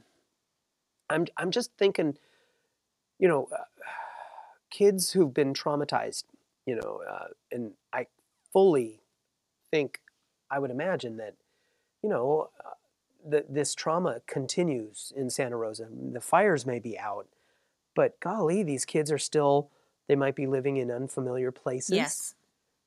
I'm, 1.10 1.25
I'm 1.38 1.51
just 1.51 1.72
thinking, 1.77 2.17
you 3.17 3.27
know, 3.27 3.48
uh, 3.51 3.63
kids 4.70 5.13
who've 5.13 5.34
been 5.34 5.53
traumatized, 5.53 6.25
you 6.65 6.75
know, 6.75 7.01
uh, 7.10 7.27
and 7.51 7.72
I 7.94 8.08
fully 8.51 9.00
think, 9.72 10.01
I 10.51 10.60
would 10.60 10.72
imagine 10.72 11.17
that, 11.17 11.36
you 12.03 12.10
know, 12.10 12.50
uh, 12.63 12.72
that 13.27 13.53
this 13.53 13.74
trauma 13.74 14.22
continues 14.27 15.13
in 15.15 15.29
Santa 15.29 15.55
Rosa. 15.55 15.88
The 15.89 16.22
fires 16.22 16.65
may 16.65 16.79
be 16.79 17.00
out, 17.00 17.27
but 17.96 18.20
golly, 18.20 18.63
these 18.63 18.86
kids 18.86 19.12
are 19.12 19.17
still, 19.17 19.72
they 20.08 20.15
might 20.15 20.36
be 20.36 20.46
living 20.46 20.77
in 20.77 20.91
unfamiliar 20.91 21.51
places. 21.51 21.96
yes. 21.96 22.36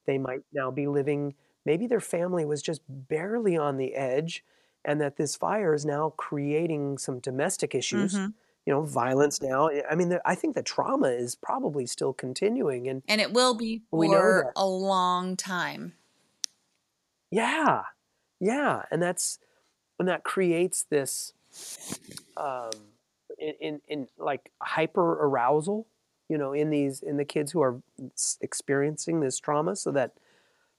They 0.08 0.18
might 0.18 0.40
now 0.54 0.72
be 0.72 0.88
living, 0.88 1.36
maybe 1.66 1.86
their 1.86 2.00
family 2.00 2.46
was 2.46 2.62
just 2.62 2.80
barely 2.88 3.58
on 3.58 3.76
the 3.76 3.94
edge, 3.94 4.42
and 4.84 5.00
that 5.02 5.18
this 5.18 5.36
fire 5.36 5.74
is 5.74 5.84
now 5.86 6.10
creating 6.16 6.98
some 6.98 7.20
domestic 7.20 7.74
issues, 7.74 8.14
Mhm. 8.14 8.34
you 8.66 8.72
know, 8.72 8.82
violence 8.82 9.42
now. 9.42 9.68
I 9.90 9.94
mean, 9.94 10.08
the, 10.08 10.22
I 10.24 10.34
think 10.34 10.54
the 10.54 10.62
trauma 10.62 11.08
is 11.08 11.36
probably 11.36 11.86
still 11.86 12.14
continuing. 12.14 12.88
And 12.88 13.02
And 13.06 13.20
it 13.20 13.34
will 13.34 13.54
be 13.54 13.82
for 13.90 14.52
a 14.56 14.66
long 14.66 15.36
time. 15.36 15.94
yeah, 17.30 17.82
yeah. 18.40 18.84
And 18.90 19.02
that's, 19.02 19.38
and 19.98 20.08
that 20.08 20.24
creates 20.24 20.84
this, 20.84 21.34
um, 22.36 22.70
in, 23.38 23.54
in, 23.60 23.80
in 23.88 24.08
like 24.18 24.52
hyper 24.62 25.24
arousal, 25.24 25.86
you 26.28 26.36
know, 26.36 26.52
in 26.52 26.70
these, 26.70 27.02
in 27.02 27.16
the 27.16 27.24
kids 27.24 27.52
who 27.52 27.62
are 27.62 27.80
experiencing 28.40 29.20
this 29.20 29.38
trauma 29.38 29.74
so 29.74 29.90
that 29.92 30.12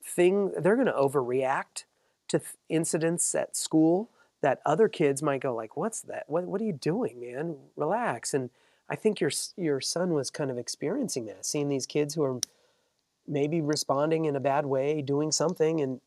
thing, 0.04 0.52
they're 0.58 0.76
going 0.76 0.88
to 0.88 0.94
overreact 0.94 1.86
to 2.28 2.40
th- 2.40 2.52
incidents 2.70 3.34
at 3.34 3.56
school 3.56 4.10
that 4.42 4.62
other 4.66 4.88
kids 4.88 5.22
might 5.22 5.42
go 5.42 5.54
like, 5.54 5.76
what's 5.76 6.02
that? 6.02 6.24
What, 6.28 6.46
what 6.46 6.62
are 6.62 6.66
you 6.66 6.74
doing, 6.74 7.20
man? 7.20 7.58
Relax. 7.76 8.34
And 8.34 8.50
I 8.90 8.96
think 8.96 9.20
your, 9.20 9.32
your 9.58 9.82
son 9.82 10.14
was 10.14 10.30
kind 10.30 10.50
of 10.50 10.58
experiencing 10.58 11.26
that, 11.26 11.46
seeing 11.46 11.68
these 11.68 11.86
kids 11.86 12.14
who 12.14 12.24
are 12.24 12.40
maybe 13.28 13.62
responding 13.62 14.26
in 14.26 14.36
a 14.36 14.40
bad 14.40 14.66
way, 14.66 15.02
doing 15.02 15.32
something 15.32 15.82
and, 15.82 16.00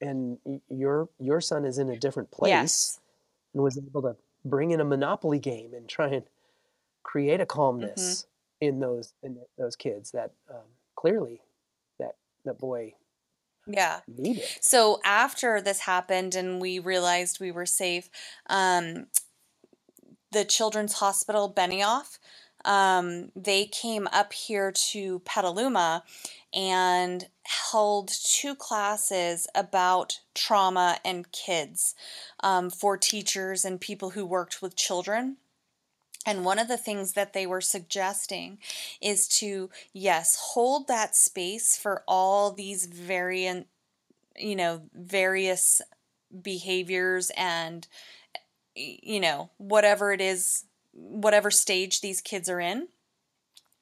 and 0.00 0.60
your, 0.68 1.08
your 1.18 1.40
son 1.40 1.64
is 1.64 1.78
in 1.78 1.88
a 1.88 1.96
different 1.96 2.30
place 2.30 2.50
Yes. 2.50 3.00
and 3.54 3.62
was 3.62 3.78
able 3.78 4.02
to 4.02 4.16
bring 4.44 4.70
in 4.70 4.80
a 4.80 4.84
monopoly 4.84 5.38
game 5.38 5.72
and 5.74 5.88
try 5.88 6.08
and 6.08 6.24
create 7.02 7.40
a 7.40 7.44
mm-hmm. 7.44 7.56
calmness 7.56 8.26
in 8.62 8.78
those 8.78 9.12
in 9.24 9.36
those 9.58 9.74
kids 9.74 10.12
that 10.12 10.30
um, 10.48 10.62
clearly 10.94 11.42
that 11.98 12.14
that 12.44 12.58
boy 12.58 12.94
Yeah. 13.66 14.00
needed. 14.06 14.44
So 14.60 15.00
after 15.04 15.60
this 15.60 15.80
happened 15.80 16.36
and 16.36 16.60
we 16.60 16.78
realized 16.78 17.40
we 17.40 17.50
were 17.50 17.66
safe, 17.66 18.08
um, 18.46 19.06
the 20.30 20.44
Children's 20.44 20.94
Hospital 20.94 21.52
Benioff, 21.52 22.18
um, 22.64 23.32
they 23.34 23.66
came 23.66 24.06
up 24.12 24.32
here 24.32 24.70
to 24.70 25.18
Petaluma 25.24 26.04
and 26.54 27.26
held 27.42 28.08
two 28.08 28.54
classes 28.54 29.48
about 29.56 30.20
trauma 30.34 30.98
and 31.04 31.32
kids 31.32 31.96
um, 32.40 32.70
for 32.70 32.96
teachers 32.96 33.64
and 33.64 33.80
people 33.80 34.10
who 34.10 34.24
worked 34.24 34.62
with 34.62 34.76
children. 34.76 35.38
And 36.26 36.44
one 36.44 36.58
of 36.58 36.68
the 36.68 36.76
things 36.76 37.12
that 37.14 37.32
they 37.32 37.46
were 37.46 37.60
suggesting 37.60 38.58
is 39.00 39.26
to, 39.40 39.70
yes, 39.92 40.38
hold 40.52 40.88
that 40.88 41.16
space 41.16 41.76
for 41.76 42.04
all 42.06 42.52
these 42.52 42.86
variant 42.86 43.66
you 44.36 44.56
know, 44.56 44.82
various 44.94 45.82
behaviors 46.42 47.30
and, 47.36 47.86
you 48.74 49.20
know, 49.20 49.50
whatever 49.58 50.12
it 50.12 50.20
is, 50.22 50.64
whatever 50.92 51.50
stage 51.50 52.00
these 52.00 52.20
kids 52.22 52.48
are 52.48 52.60
in. 52.60 52.88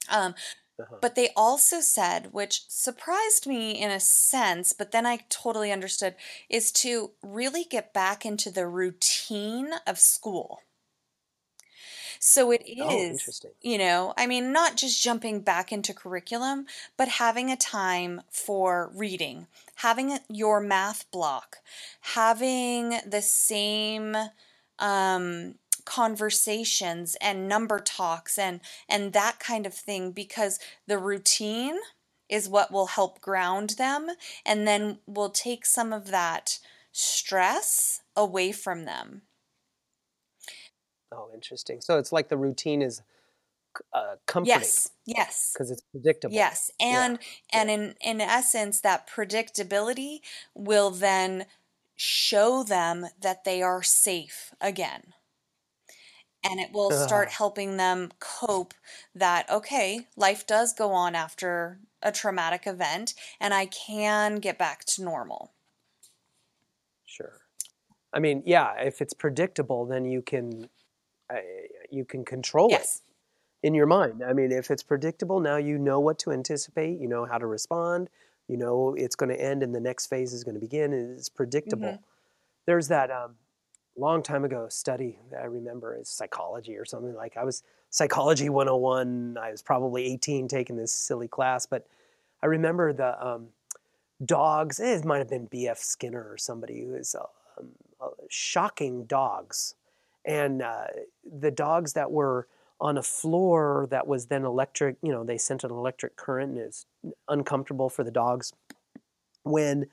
Um, 0.08 0.34
Uh-huh. 0.80 0.96
but 1.00 1.14
they 1.14 1.28
also 1.36 1.80
said, 1.80 2.32
which 2.32 2.62
surprised 2.68 3.46
me 3.46 3.72
in 3.72 3.90
a 3.90 4.00
sense, 4.00 4.72
but 4.72 4.92
then 4.92 5.06
I 5.06 5.18
totally 5.28 5.70
understood, 5.70 6.16
is 6.48 6.72
to 6.72 7.12
really 7.22 7.64
get 7.64 7.92
back 7.92 8.24
into 8.24 8.50
the 8.50 8.66
routine 8.66 9.74
of 9.86 9.98
school. 9.98 10.62
So 12.22 12.50
it 12.52 12.62
is, 12.66 12.82
Oh, 12.82 13.00
interesting. 13.12 13.50
you 13.62 13.78
know, 13.78 14.12
I 14.16 14.26
mean, 14.26 14.52
not 14.52 14.76
just 14.76 15.02
jumping 15.02 15.40
back 15.40 15.72
into 15.72 15.94
curriculum, 15.94 16.66
but 16.96 17.08
having 17.08 17.50
a 17.50 17.56
time 17.56 18.22
for 18.30 18.90
reading, 18.94 19.46
having 19.76 20.18
your 20.28 20.60
math 20.60 21.10
block, 21.10 21.58
having 22.02 23.00
the 23.06 23.22
same 23.22 24.14
um, 24.78 25.54
conversations 25.86 27.16
and 27.22 27.48
number 27.48 27.80
talks 27.80 28.38
and 28.38 28.60
and 28.88 29.12
that 29.14 29.38
kind 29.40 29.66
of 29.66 29.74
thing 29.74 30.12
because 30.12 30.58
the 30.86 30.98
routine 30.98 31.78
is 32.28 32.48
what 32.48 32.70
will 32.70 32.86
help 32.86 33.20
ground 33.20 33.70
them 33.70 34.08
and 34.46 34.66
then 34.68 34.98
we'll 35.06 35.30
take 35.30 35.64
some 35.66 35.92
of 35.92 36.10
that 36.10 36.58
stress 36.92 38.02
away 38.14 38.52
from 38.52 38.84
them. 38.84 39.22
Oh, 41.12 41.30
interesting. 41.34 41.80
So 41.80 41.98
it's 41.98 42.12
like 42.12 42.28
the 42.28 42.36
routine 42.36 42.82
is 42.82 43.02
uh, 43.92 44.16
comforting 44.26 44.72
Yes, 44.72 44.90
yes. 45.06 45.52
because 45.52 45.70
it's 45.70 45.82
predictable. 45.92 46.34
Yes, 46.36 46.70
Yeah. 46.88 47.06
and 47.06 47.18
and 47.52 47.70
in 47.70 47.96
in 48.00 48.20
essence 48.20 48.80
that 48.82 49.08
predictability 49.08 50.20
will 50.54 50.90
then 50.90 51.46
show 51.96 52.64
them 52.64 53.08
that 53.20 53.44
they 53.44 53.62
are 53.62 53.82
safe 53.82 54.54
again. 54.60 55.14
And 56.44 56.60
it 56.60 56.70
will 56.70 56.90
start 56.92 57.30
Ugh, 57.30 57.32
helping 57.32 57.78
them 57.78 58.12
cope 58.18 58.74
that 59.14 59.48
okay, 59.48 60.06
life 60.16 60.46
does 60.46 60.74
go 60.74 60.92
on 60.92 61.14
after 61.14 61.80
a 62.02 62.12
traumatic 62.12 62.66
event 62.66 63.14
and 63.40 63.54
I 63.54 63.64
can 63.64 64.36
get 64.36 64.58
back 64.58 64.84
to 64.84 65.02
normal. 65.02 65.54
sure. 67.04 67.40
I 68.12 68.20
mean, 68.20 68.42
yeah, 68.46 68.74
if 68.80 69.02
it's 69.02 69.14
predictable, 69.14 69.86
then 69.86 70.04
you 70.04 70.22
can 70.22 70.68
you 71.90 72.04
can 72.04 72.24
control 72.24 72.70
it 72.72 73.00
in 73.62 73.74
your 73.74 73.86
mind. 73.86 74.22
I 74.22 74.32
mean, 74.32 74.52
if 74.52 74.70
it's 74.70 74.82
predictable, 74.82 75.40
now 75.40 75.56
you 75.56 75.78
know 75.78 76.00
what 76.00 76.18
to 76.20 76.30
anticipate, 76.32 76.98
you 76.98 77.08
know 77.08 77.24
how 77.26 77.38
to 77.38 77.46
respond, 77.46 78.08
you 78.48 78.56
know 78.56 78.94
it's 78.96 79.14
going 79.16 79.30
to 79.30 79.40
end 79.40 79.62
and 79.62 79.74
the 79.74 79.80
next 79.80 80.06
phase 80.06 80.32
is 80.32 80.44
going 80.44 80.54
to 80.54 80.60
begin, 80.60 80.92
and 80.92 81.18
it's 81.18 81.28
predictable. 81.28 81.88
Mhm. 81.92 81.98
There's 82.66 82.88
that 82.88 83.10
um, 83.10 83.36
long 83.96 84.22
time 84.22 84.44
ago 84.44 84.68
study 84.68 85.18
that 85.30 85.40
I 85.42 85.44
remember 85.46 85.96
is 85.96 86.08
psychology 86.08 86.76
or 86.76 86.84
something 86.84 87.14
like 87.14 87.36
I 87.36 87.44
was 87.44 87.62
psychology 87.90 88.48
101. 88.48 89.36
I 89.40 89.50
was 89.50 89.62
probably 89.62 90.06
18 90.06 90.48
taking 90.48 90.76
this 90.76 90.92
silly 90.92 91.28
class, 91.28 91.66
but 91.66 91.86
I 92.42 92.46
remember 92.46 92.92
the 92.92 93.24
um, 93.26 93.48
dogs. 94.24 94.80
eh, 94.80 94.96
It 94.96 95.04
might 95.04 95.18
have 95.18 95.28
been 95.28 95.46
B.F. 95.46 95.78
Skinner 95.78 96.26
or 96.30 96.38
somebody 96.38 96.82
who 96.84 96.94
is 96.94 97.14
uh, 97.14 97.24
um, 97.58 97.68
uh, 98.00 98.08
shocking 98.28 99.04
dogs, 99.04 99.74
and 100.24 100.62
uh, 100.62 100.86
the 101.24 101.50
dogs 101.50 101.92
that 101.94 102.10
were 102.10 102.46
on 102.80 102.96
a 102.96 103.02
floor 103.02 103.86
that 103.90 104.06
was 104.06 104.26
then 104.26 104.44
electric. 104.44 104.96
You 105.02 105.12
know, 105.12 105.24
they 105.24 105.38
sent 105.38 105.64
an 105.64 105.70
electric 105.70 106.16
current, 106.16 106.52
and 106.52 106.60
it's 106.60 106.86
uncomfortable 107.28 107.88
for 107.88 108.04
the 108.04 108.10
dogs. 108.10 108.52
When 109.42 109.86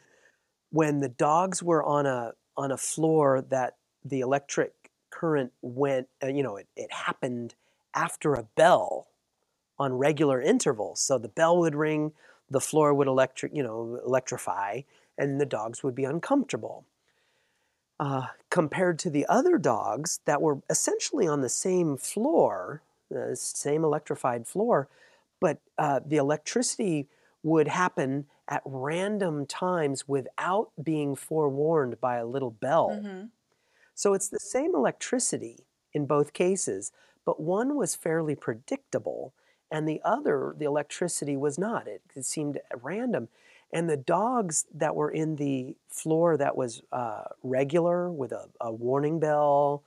when 0.70 1.00
the 1.00 1.10
dogs 1.10 1.64
were 1.64 1.84
on 1.84 2.06
a 2.06 2.34
on 2.56 2.72
a 2.72 2.78
floor 2.78 3.44
that 3.50 3.78
the 4.04 4.20
electric 4.22 4.74
current 5.12 5.52
went, 5.62 6.08
uh, 6.24 6.28
you 6.28 6.44
know, 6.44 6.58
it, 6.58 6.68
it 6.76 6.92
happened 6.92 7.56
after 7.94 8.34
a 8.34 8.44
bell 8.44 9.08
on 9.80 9.94
regular 9.94 10.42
intervals. 10.42 11.02
So 11.02 11.18
the 11.18 11.28
bell 11.28 11.58
would 11.60 11.76
ring, 11.76 12.14
the 12.50 12.60
floor 12.60 12.94
would 12.94 13.08
electric, 13.08 13.56
you 13.56 13.64
know, 13.64 14.00
electrify, 14.06 14.82
and 15.18 15.40
the 15.40 15.46
dogs 15.46 15.84
would 15.84 15.96
be 15.96 16.04
uncomfortable. 16.04 16.86
Uh, 18.00 18.28
compared 18.52 19.00
to 19.00 19.10
the 19.10 19.26
other 19.28 19.58
dogs 19.58 20.20
that 20.26 20.42
were 20.42 20.62
essentially 20.70 21.28
on 21.28 21.42
the 21.42 21.50
same 21.50 21.98
floor, 21.98 22.84
the 23.10 23.36
same 23.36 23.84
electrified 23.84 24.48
floor, 24.48 24.88
but 25.40 25.60
uh, 25.80 26.00
the 26.06 26.18
electricity 26.18 27.08
would 27.42 27.68
happen 27.68 28.28
at 28.48 28.62
random 28.66 29.46
times 29.48 30.08
without 30.08 30.72
being 30.82 31.16
forewarned 31.16 32.00
by 32.00 32.18
a 32.18 32.26
little 32.26 32.52
bell. 32.52 32.90
Mhm. 32.90 33.32
So 33.96 34.14
it's 34.14 34.30
the 34.30 34.40
same 34.40 34.76
electricity 34.76 35.66
in 35.94 36.06
both 36.06 36.34
cases, 36.34 36.92
but 37.26 37.40
one 37.40 37.76
was 37.76 37.96
fairly 37.96 38.36
predictable 38.36 39.34
and 39.70 39.88
the 39.88 40.02
other, 40.04 40.56
the 40.58 40.66
electricity 40.66 41.36
was 41.36 41.58
not. 41.58 41.88
It, 41.88 42.02
it 42.16 42.26
seemed 42.26 42.62
random. 42.82 43.28
And 43.74 43.90
the 43.90 43.98
dogs 43.98 44.66
that 44.74 44.96
were 44.96 45.12
in 45.12 45.36
the 45.36 45.78
floor 45.90 46.38
that 46.38 46.56
was 46.56 46.82
uh, 46.92 47.24
regular 47.44 48.12
with 48.12 48.32
a, 48.32 48.50
a 48.62 48.72
warning 48.74 49.20
bell, 49.20 49.84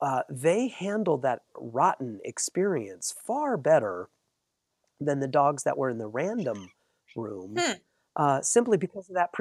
uh, 0.00 0.22
they 0.30 0.68
handled 0.68 1.22
that 1.22 1.42
rotten 1.56 2.20
experience 2.24 3.12
far 3.12 3.56
better 3.56 4.10
than 5.00 5.20
the 5.20 5.28
dogs 5.28 5.62
that 5.64 5.76
were 5.78 5.90
in 5.90 5.98
the 5.98 6.06
random 6.06 6.72
room 7.14 7.56
Hmm. 7.56 7.74
uh, 8.16 8.40
simply 8.42 8.76
because 8.78 9.08
of 9.08 9.16
that 9.16 9.32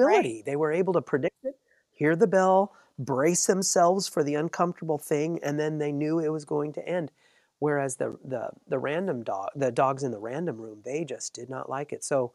Right. 0.00 0.30
predictability. 0.30 0.44
They 0.44 0.56
were 0.56 0.72
able 0.72 0.92
to 0.94 1.02
predict 1.02 1.44
it, 1.44 1.58
hear 1.92 2.16
the 2.16 2.26
bell, 2.26 2.74
brace 2.98 3.46
themselves 3.46 4.08
for 4.08 4.24
the 4.24 4.34
uncomfortable 4.34 4.98
thing, 4.98 5.40
and 5.42 5.58
then 5.60 5.78
they 5.78 5.92
knew 5.92 6.18
it 6.18 6.28
was 6.32 6.44
going 6.44 6.72
to 6.74 6.88
end. 6.88 7.12
Whereas 7.60 7.96
the 7.96 8.18
the 8.24 8.50
the 8.68 8.78
random 8.78 9.24
dog, 9.24 9.50
the 9.56 9.72
dogs 9.72 10.02
in 10.02 10.12
the 10.12 10.18
random 10.18 10.58
room, 10.60 10.82
they 10.84 11.04
just 11.04 11.34
did 11.34 11.48
not 11.50 11.70
like 11.70 11.92
it. 11.92 12.04
So 12.04 12.32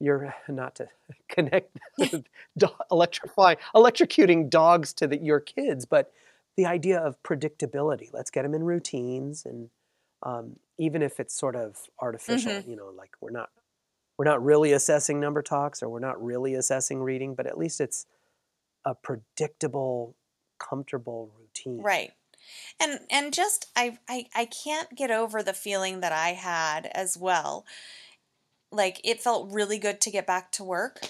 you're 0.00 0.34
not 0.48 0.74
to 0.76 0.88
connect 1.28 1.76
do- 2.56 2.68
electrify 2.90 3.54
electrocuting 3.74 4.48
dogs 4.50 4.92
to 4.94 5.06
the, 5.06 5.18
your 5.18 5.40
kids, 5.40 5.84
but 5.86 6.12
the 6.56 6.66
idea 6.66 6.98
of 6.98 7.22
predictability. 7.22 8.08
Let's 8.12 8.30
get 8.30 8.42
them 8.42 8.54
in 8.54 8.62
routines, 8.64 9.44
and 9.44 9.68
um, 10.22 10.56
even 10.78 11.02
if 11.02 11.20
it's 11.20 11.34
sort 11.34 11.54
of 11.56 11.76
artificial, 12.00 12.52
Mhm. 12.52 12.68
you 12.68 12.76
know, 12.76 12.88
like 12.96 13.10
we're 13.20 13.30
not 13.30 13.50
we're 14.18 14.24
not 14.24 14.42
really 14.42 14.72
assessing 14.72 15.20
number 15.20 15.42
talks 15.42 15.82
or 15.82 15.90
we're 15.90 15.98
not 15.98 16.22
really 16.24 16.54
assessing 16.54 17.02
reading, 17.02 17.34
but 17.34 17.46
at 17.46 17.58
least 17.58 17.82
it's 17.82 18.06
a 18.86 18.94
predictable, 18.94 20.14
comfortable 20.58 21.30
routine. 21.38 21.82
Right. 21.82 22.12
And 22.80 23.00
and 23.10 23.34
just 23.34 23.66
I 23.76 23.98
I 24.08 24.26
I 24.34 24.46
can't 24.46 24.94
get 24.96 25.10
over 25.10 25.42
the 25.42 25.52
feeling 25.52 26.00
that 26.00 26.12
I 26.12 26.30
had 26.30 26.86
as 26.94 27.18
well. 27.18 27.66
Like 28.76 29.00
it 29.04 29.20
felt 29.20 29.52
really 29.52 29.78
good 29.78 30.00
to 30.02 30.10
get 30.10 30.26
back 30.26 30.52
to 30.52 30.64
work, 30.64 31.00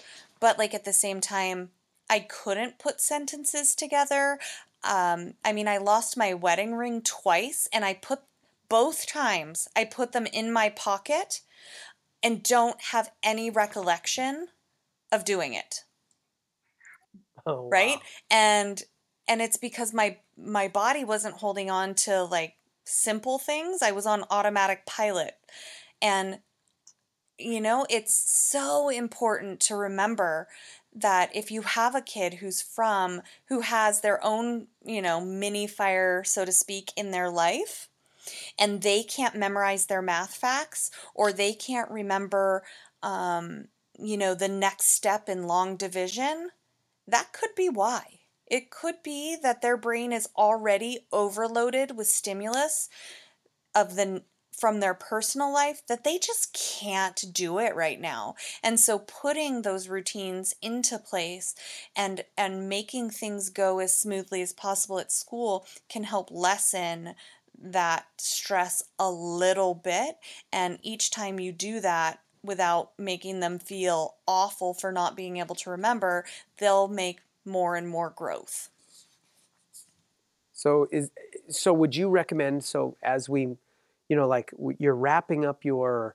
but 0.41 0.59
like 0.59 0.75
at 0.75 0.85
the 0.85 0.93
same 0.93 1.21
time 1.21 1.71
I 2.09 2.21
couldn't 2.21 2.79
put 2.79 3.01
sentences 3.01 3.75
together. 3.75 4.39
Um 4.85 5.35
I 5.45 5.53
mean 5.53 5.69
I 5.69 5.79
lost 5.79 6.17
my 6.17 6.35
wedding 6.35 6.75
ring 6.75 7.03
twice 7.03 7.69
and 7.73 7.85
I 7.85 7.95
put 7.95 8.21
both 8.69 9.07
times 9.07 9.69
I 9.77 9.85
put 9.85 10.13
them 10.13 10.27
in 10.33 10.53
my 10.53 10.69
pocket 10.69 11.43
and 12.23 12.43
don't 12.43 12.81
have 12.93 13.11
any 13.23 13.51
recollection 13.51 14.49
of 15.13 15.25
doing 15.25 15.55
it. 15.55 15.85
Oh 17.47 17.69
right 17.69 17.97
wow. 17.97 18.03
and 18.31 18.83
and 19.29 19.41
it's 19.41 19.57
because 19.57 19.93
my 19.93 20.19
my 20.37 20.69
body 20.69 21.05
wasn't 21.05 21.37
holding 21.37 21.71
on 21.71 21.95
to 21.95 22.25
like 22.25 22.55
simple 22.85 23.39
things 23.39 23.83
i 23.83 23.91
was 23.91 24.07
on 24.07 24.25
automatic 24.31 24.87
pilot 24.87 25.35
and 26.01 26.39
you 27.39 27.61
know 27.61 27.87
it's 27.91 28.15
so 28.15 28.89
important 28.89 29.61
to 29.61 29.77
remember 29.77 30.49
that 30.95 31.35
if 31.35 31.51
you 31.51 31.63
have 31.63 31.95
a 31.95 32.01
kid 32.01 32.35
who's 32.35 32.63
from 32.63 33.21
who 33.49 33.61
has 33.61 34.01
their 34.01 34.25
own 34.25 34.67
you 34.85 35.03
know 35.03 35.21
mini 35.21 35.67
fire 35.67 36.23
so 36.25 36.45
to 36.45 36.53
speak 36.53 36.93
in 36.97 37.11
their 37.11 37.31
life 37.31 37.89
and 38.59 38.83
they 38.83 39.03
can't 39.03 39.37
memorize 39.37 39.87
their 39.87 40.03
math 40.03 40.35
facts 40.35 40.91
or 41.15 41.33
they 41.33 41.53
can't 41.53 41.91
remember 41.91 42.63
um, 43.03 43.67
you 43.99 44.17
know 44.17 44.35
the 44.35 44.49
next 44.49 44.87
step 44.87 45.29
in 45.29 45.47
long 45.47 45.77
division 45.77 46.51
that 47.07 47.33
could 47.33 47.55
be 47.55 47.69
why. 47.69 48.21
It 48.47 48.71
could 48.71 49.03
be 49.03 49.37
that 49.43 49.63
their 49.63 49.77
brain 49.77 50.13
is 50.13 50.29
already 50.37 51.07
overloaded 51.13 51.97
with 51.97 52.07
stimulus 52.07 52.89
of 53.75 53.97
the 53.97 54.23
from 54.57 54.81
their 54.81 54.95
personal 54.95 55.53
life 55.53 55.83
that 55.87 56.05
they 56.05 56.19
just 56.19 56.53
can't 56.53 57.25
do 57.33 57.59
it 57.59 57.75
right 57.77 58.01
now. 58.01 58.35
And 58.63 58.81
so 58.81 58.99
putting 58.99 59.63
those 59.63 59.89
routines 59.89 60.55
into 60.63 60.99
place 60.99 61.55
and 61.95 62.25
and 62.37 62.69
making 62.69 63.11
things 63.11 63.51
go 63.51 63.79
as 63.79 63.97
smoothly 63.97 64.43
as 64.43 64.53
possible 64.53 64.99
at 64.99 65.13
school 65.13 65.67
can 65.89 66.05
help 66.05 66.31
lessen 66.31 67.15
that 67.59 68.07
stress 68.19 68.83
a 68.99 69.11
little 69.11 69.75
bit 69.75 70.17
and 70.53 70.79
each 70.83 71.11
time 71.11 71.41
you 71.41 71.53
do 71.53 71.81
that 71.81 72.21
without 72.43 72.93
making 72.99 73.41
them 73.41 73.59
feel 73.59 74.17
awful 74.27 74.73
for 74.73 74.93
not 74.93 75.17
being 75.17 75.39
able 75.39 75.55
to 75.57 75.71
remember, 75.71 76.25
they'll 76.59 76.89
make 76.89 77.21
more 77.45 77.77
and 77.77 77.89
more 77.89 78.11
growth. 78.11 78.71
So 80.53 80.89
is 80.91 81.11
so 81.49 81.73
would 81.73 81.95
you 81.95 82.09
recommend 82.09 82.65
so 82.65 82.97
as 83.03 83.29
we 83.29 83.57
you 84.09 84.17
know 84.17 84.27
like 84.27 84.53
you're 84.79 84.95
wrapping 84.95 85.45
up 85.45 85.65
your 85.65 86.15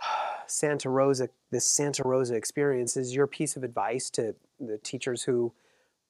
Santa 0.46 0.88
Rosa 0.90 1.28
this 1.50 1.66
Santa 1.66 2.02
Rosa 2.04 2.34
experience 2.34 2.96
is 2.96 3.14
your 3.14 3.26
piece 3.26 3.56
of 3.56 3.64
advice 3.64 4.10
to 4.10 4.34
the 4.60 4.78
teachers 4.78 5.22
who 5.22 5.52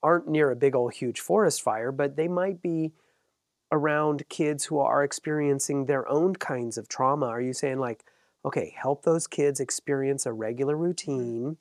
aren't 0.02 0.28
near 0.28 0.50
a 0.50 0.56
big 0.56 0.74
old 0.74 0.94
huge 0.94 1.20
forest 1.20 1.62
fire 1.62 1.92
but 1.92 2.16
they 2.16 2.28
might 2.28 2.62
be 2.62 2.92
around 3.72 4.28
kids 4.28 4.66
who 4.66 4.78
are 4.78 5.02
experiencing 5.02 5.86
their 5.86 6.08
own 6.08 6.34
kinds 6.36 6.78
of 6.78 6.88
trauma 6.88 7.26
are 7.26 7.40
you 7.40 7.52
saying 7.52 7.78
like 7.78 8.04
okay 8.44 8.74
help 8.80 9.02
those 9.02 9.26
kids 9.26 9.58
experience 9.58 10.26
a 10.26 10.32
regular 10.32 10.74
mm-hmm. 10.74 10.84
routine 10.84 11.56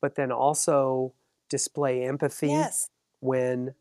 but 0.00 0.16
then 0.16 0.32
also 0.32 1.14
display 1.48 2.02
empathy 2.02 2.48
Yes. 2.48 2.90
when 3.20 3.74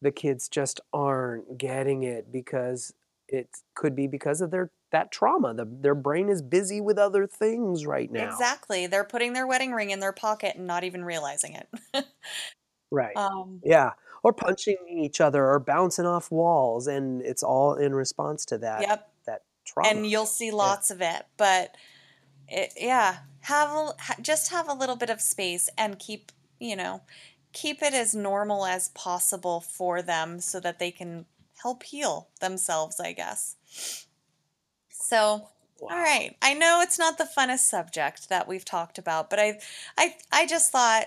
the 0.00 0.10
kids 0.10 0.48
just 0.48 0.80
aren't 0.92 1.56
getting 1.56 2.02
it 2.02 2.30
because 2.30 2.92
it 3.32 3.48
could 3.74 3.96
be 3.96 4.06
because 4.06 4.40
of 4.40 4.50
their 4.50 4.70
that 4.92 5.10
trauma. 5.10 5.54
The, 5.54 5.64
their 5.64 5.94
brain 5.94 6.28
is 6.28 6.42
busy 6.42 6.80
with 6.80 6.98
other 6.98 7.26
things 7.26 7.86
right 7.86 8.12
now. 8.12 8.28
Exactly. 8.28 8.86
They're 8.86 9.04
putting 9.04 9.32
their 9.32 9.46
wedding 9.46 9.72
ring 9.72 9.90
in 9.90 10.00
their 10.00 10.12
pocket 10.12 10.56
and 10.56 10.66
not 10.66 10.84
even 10.84 11.04
realizing 11.04 11.56
it. 11.56 12.04
Right. 12.94 13.16
um, 13.16 13.62
yeah. 13.64 13.92
Or 14.22 14.34
punching 14.34 14.76
each 14.86 15.18
other 15.22 15.46
or 15.46 15.58
bouncing 15.58 16.04
off 16.04 16.30
walls, 16.30 16.86
and 16.86 17.22
it's 17.22 17.42
all 17.42 17.74
in 17.74 17.94
response 17.94 18.44
to 18.46 18.58
that 18.58 18.82
yep. 18.82 19.08
that 19.24 19.44
trauma. 19.64 19.88
And 19.88 20.06
you'll 20.06 20.26
see 20.26 20.50
lots 20.50 20.90
of 20.90 21.00
it, 21.00 21.24
but 21.38 21.74
it, 22.48 22.74
yeah, 22.76 23.16
have 23.40 23.70
a, 23.70 23.94
just 24.20 24.52
have 24.52 24.68
a 24.68 24.74
little 24.74 24.94
bit 24.94 25.08
of 25.08 25.22
space 25.22 25.70
and 25.78 25.98
keep, 25.98 26.30
you 26.60 26.76
know, 26.76 27.00
keep 27.52 27.82
it 27.82 27.94
as 27.94 28.14
normal 28.14 28.66
as 28.66 28.90
possible 28.90 29.60
for 29.60 30.02
them 30.02 30.38
so 30.38 30.60
that 30.60 30.78
they 30.78 30.90
can 30.90 31.24
help 31.62 31.82
heal 31.84 32.28
themselves, 32.40 33.00
I 33.00 33.12
guess. 33.12 33.56
So, 34.90 35.48
Wow. 35.80 35.90
all 35.90 35.98
right. 35.98 36.36
I 36.40 36.54
know 36.54 36.80
it's 36.82 36.98
not 36.98 37.18
the 37.18 37.24
funnest 37.36 37.60
subject 37.60 38.28
that 38.28 38.46
we've 38.48 38.64
talked 38.64 38.98
about, 38.98 39.30
but 39.30 39.38
I 39.40 39.60
I 39.98 40.16
I 40.30 40.46
just 40.46 40.70
thought 40.70 41.06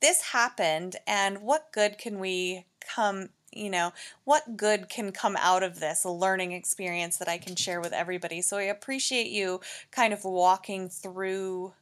this 0.00 0.22
happened 0.22 0.96
and 1.06 1.38
what 1.42 1.72
good 1.72 1.98
can 1.98 2.18
we 2.18 2.66
come, 2.80 3.30
you 3.52 3.70
know, 3.70 3.92
what 4.24 4.56
good 4.56 4.88
can 4.88 5.12
come 5.12 5.36
out 5.40 5.62
of 5.62 5.80
this, 5.80 6.04
a 6.04 6.10
learning 6.10 6.52
experience 6.52 7.16
that 7.18 7.28
I 7.28 7.38
can 7.38 7.56
share 7.56 7.80
with 7.80 7.92
everybody. 7.92 8.42
So 8.42 8.58
I 8.58 8.62
appreciate 8.64 9.28
you 9.28 9.60
kind 9.90 10.12
of 10.12 10.24
walking 10.24 10.88
through 10.88 11.72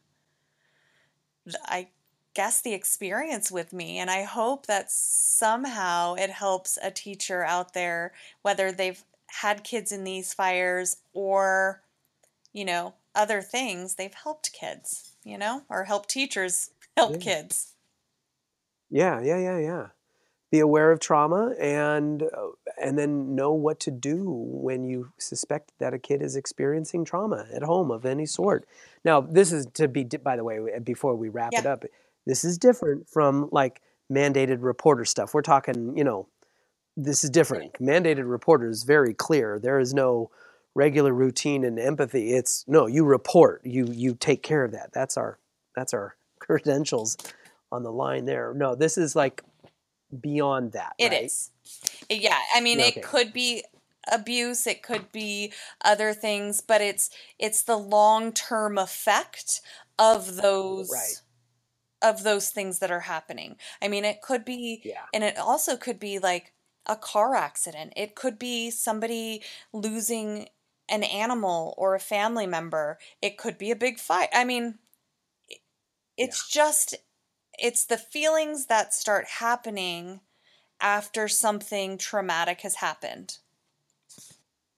th- 1.46 1.56
I 1.66 1.88
guess 2.34 2.60
the 2.60 2.72
experience 2.74 3.50
with 3.50 3.72
me 3.72 3.98
and 3.98 4.10
I 4.10 4.22
hope 4.24 4.66
that 4.66 4.90
somehow 4.90 6.14
it 6.14 6.30
helps 6.30 6.78
a 6.82 6.90
teacher 6.90 7.44
out 7.44 7.74
there 7.74 8.12
whether 8.42 8.72
they've 8.72 9.02
had 9.28 9.64
kids 9.64 9.92
in 9.92 10.04
these 10.04 10.34
fires 10.34 10.98
or 11.12 11.82
you 12.52 12.64
know, 12.64 12.94
other 13.14 13.42
things, 13.42 13.96
they've 13.96 14.14
helped 14.14 14.52
kids, 14.52 15.16
you 15.24 15.36
know, 15.36 15.64
or 15.68 15.84
helped 15.84 16.08
teachers 16.08 16.70
help 16.96 17.18
Yeah. 17.18 17.20
kids. 17.20 17.74
Yeah, 18.90 19.20
yeah, 19.20 19.38
yeah, 19.38 19.58
yeah. 19.58 19.86
Be 20.50 20.60
aware 20.60 20.92
of 20.92 21.00
trauma 21.00 21.54
and 21.60 22.22
uh, 22.24 22.50
and 22.80 22.98
then 22.98 23.34
know 23.34 23.52
what 23.52 23.80
to 23.80 23.90
do 23.90 24.24
when 24.24 24.84
you 24.84 25.12
suspect 25.18 25.72
that 25.78 25.94
a 25.94 25.98
kid 25.98 26.22
is 26.22 26.36
experiencing 26.36 27.04
trauma 27.04 27.46
at 27.54 27.62
home 27.62 27.90
of 27.90 28.06
any 28.06 28.26
sort. 28.26 28.66
Now, 29.04 29.20
this 29.20 29.52
is 29.52 29.66
to 29.74 29.88
be 29.88 30.04
by 30.04 30.36
the 30.36 30.44
way 30.44 30.60
before 30.80 31.16
we 31.16 31.28
wrap 31.28 31.58
it 31.58 31.66
up. 31.66 31.84
This 32.26 32.44
is 32.44 32.58
different 32.58 33.08
from 33.08 33.48
like 33.52 33.80
mandated 34.12 34.58
reporter 34.60 35.04
stuff. 35.04 35.34
We're 35.34 35.42
talking, 35.42 35.96
you 35.96 36.04
know, 36.04 36.28
this 36.96 37.24
is 37.24 37.30
different. 37.30 37.74
Mandated 37.80 38.28
reporter 38.30 38.68
is 38.68 38.84
very 38.84 39.14
clear. 39.14 39.58
There 39.58 39.78
is 39.80 39.94
no 39.94 40.30
regular 40.74 41.12
routine 41.12 41.64
and 41.64 41.78
empathy. 41.78 42.32
It's 42.34 42.64
no, 42.68 42.86
you 42.86 43.04
report. 43.04 43.62
You 43.64 43.88
you 43.92 44.14
take 44.14 44.42
care 44.42 44.64
of 44.64 44.72
that. 44.72 44.92
That's 44.92 45.16
our 45.16 45.38
that's 45.74 45.94
our 45.94 46.16
credentials 46.40 47.16
on 47.72 47.82
the 47.82 47.92
line 47.92 48.24
there. 48.26 48.54
No, 48.54 48.74
this 48.74 48.96
is 48.98 49.16
like 49.16 49.42
beyond 50.20 50.72
that. 50.72 50.94
It 50.98 51.10
right? 51.10 51.24
is. 51.24 51.50
Yeah, 52.10 52.38
I 52.54 52.60
mean 52.60 52.80
Okay. 52.80 53.00
it 53.00 53.02
could 53.02 53.32
be 53.32 53.64
abuse, 54.10 54.66
it 54.66 54.82
could 54.82 55.10
be 55.12 55.52
other 55.84 56.12
things, 56.12 56.60
but 56.60 56.80
it's 56.80 57.10
it's 57.38 57.62
the 57.62 57.76
long-term 57.76 58.78
effect 58.78 59.60
of 59.98 60.36
those 60.36 60.90
Right. 60.92 61.22
Of 62.04 62.22
those 62.22 62.50
things 62.50 62.78
that 62.80 62.90
are 62.90 63.00
happening. 63.00 63.56
I 63.82 63.88
mean, 63.88 64.04
it 64.04 64.20
could 64.22 64.44
be 64.44 64.82
Yeah. 64.84 65.06
and 65.12 65.24
it 65.24 65.38
also 65.38 65.76
could 65.76 65.98
be 65.98 66.18
like 66.18 66.52
a 66.86 66.96
car 66.96 67.34
accident. 67.34 67.94
It 67.96 68.14
could 68.14 68.38
be 68.38 68.70
somebody 68.70 69.42
losing 69.72 70.48
an 70.88 71.02
animal 71.02 71.74
or 71.78 71.94
a 71.94 72.00
family 72.00 72.46
member. 72.46 72.98
It 73.22 73.38
could 73.38 73.56
be 73.56 73.70
a 73.70 73.76
big 73.76 73.98
fight. 73.98 74.28
I 74.34 74.44
mean, 74.44 74.78
it's 76.16 76.48
just 76.48 76.94
it's 77.58 77.84
the 77.84 77.96
feelings 77.96 78.66
that 78.66 78.92
start 78.92 79.26
happening 79.38 80.20
after 80.80 81.28
something 81.28 81.96
traumatic 81.96 82.60
has 82.62 82.76
happened. 82.76 83.38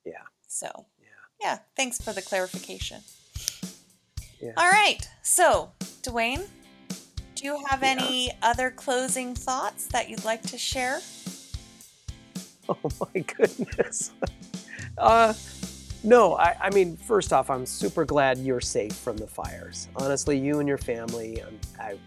Yeah. 0.04 0.22
So, 0.46 0.86
Yeah. 1.00 1.08
yeah, 1.40 1.58
thanks 1.74 2.00
for 2.00 2.12
the 2.12 2.22
clarification. 2.22 3.02
Yeah. 4.40 4.52
All 4.56 4.70
right. 4.70 5.08
So, 5.22 5.72
Dwayne, 6.02 6.46
do 7.36 7.44
you 7.44 7.58
have 7.68 7.82
Yeah. 7.82 7.90
any 7.90 8.30
other 8.42 8.70
closing 8.70 9.34
thoughts 9.34 9.86
that 9.88 10.08
you'd 10.08 10.24
like 10.24 10.42
to 10.42 10.58
share? 10.58 11.00
Oh 12.68 12.90
my 13.14 13.20
goodness. 13.20 14.10
Uh, 14.98 15.34
no, 16.02 16.36
I, 16.36 16.56
I 16.60 16.70
mean, 16.70 16.96
first 16.96 17.30
off, 17.32 17.50
I'm 17.50 17.66
super 17.66 18.04
glad 18.06 18.38
you're 18.38 18.62
safe 18.62 18.94
from 18.94 19.18
the 19.18 19.26
fires. 19.26 19.88
Honestly, 19.96 20.38
you 20.38 20.58
and 20.58 20.66
your 20.68 20.78
family. 20.78 21.42
Um, 21.42 21.58
I, 21.78 21.98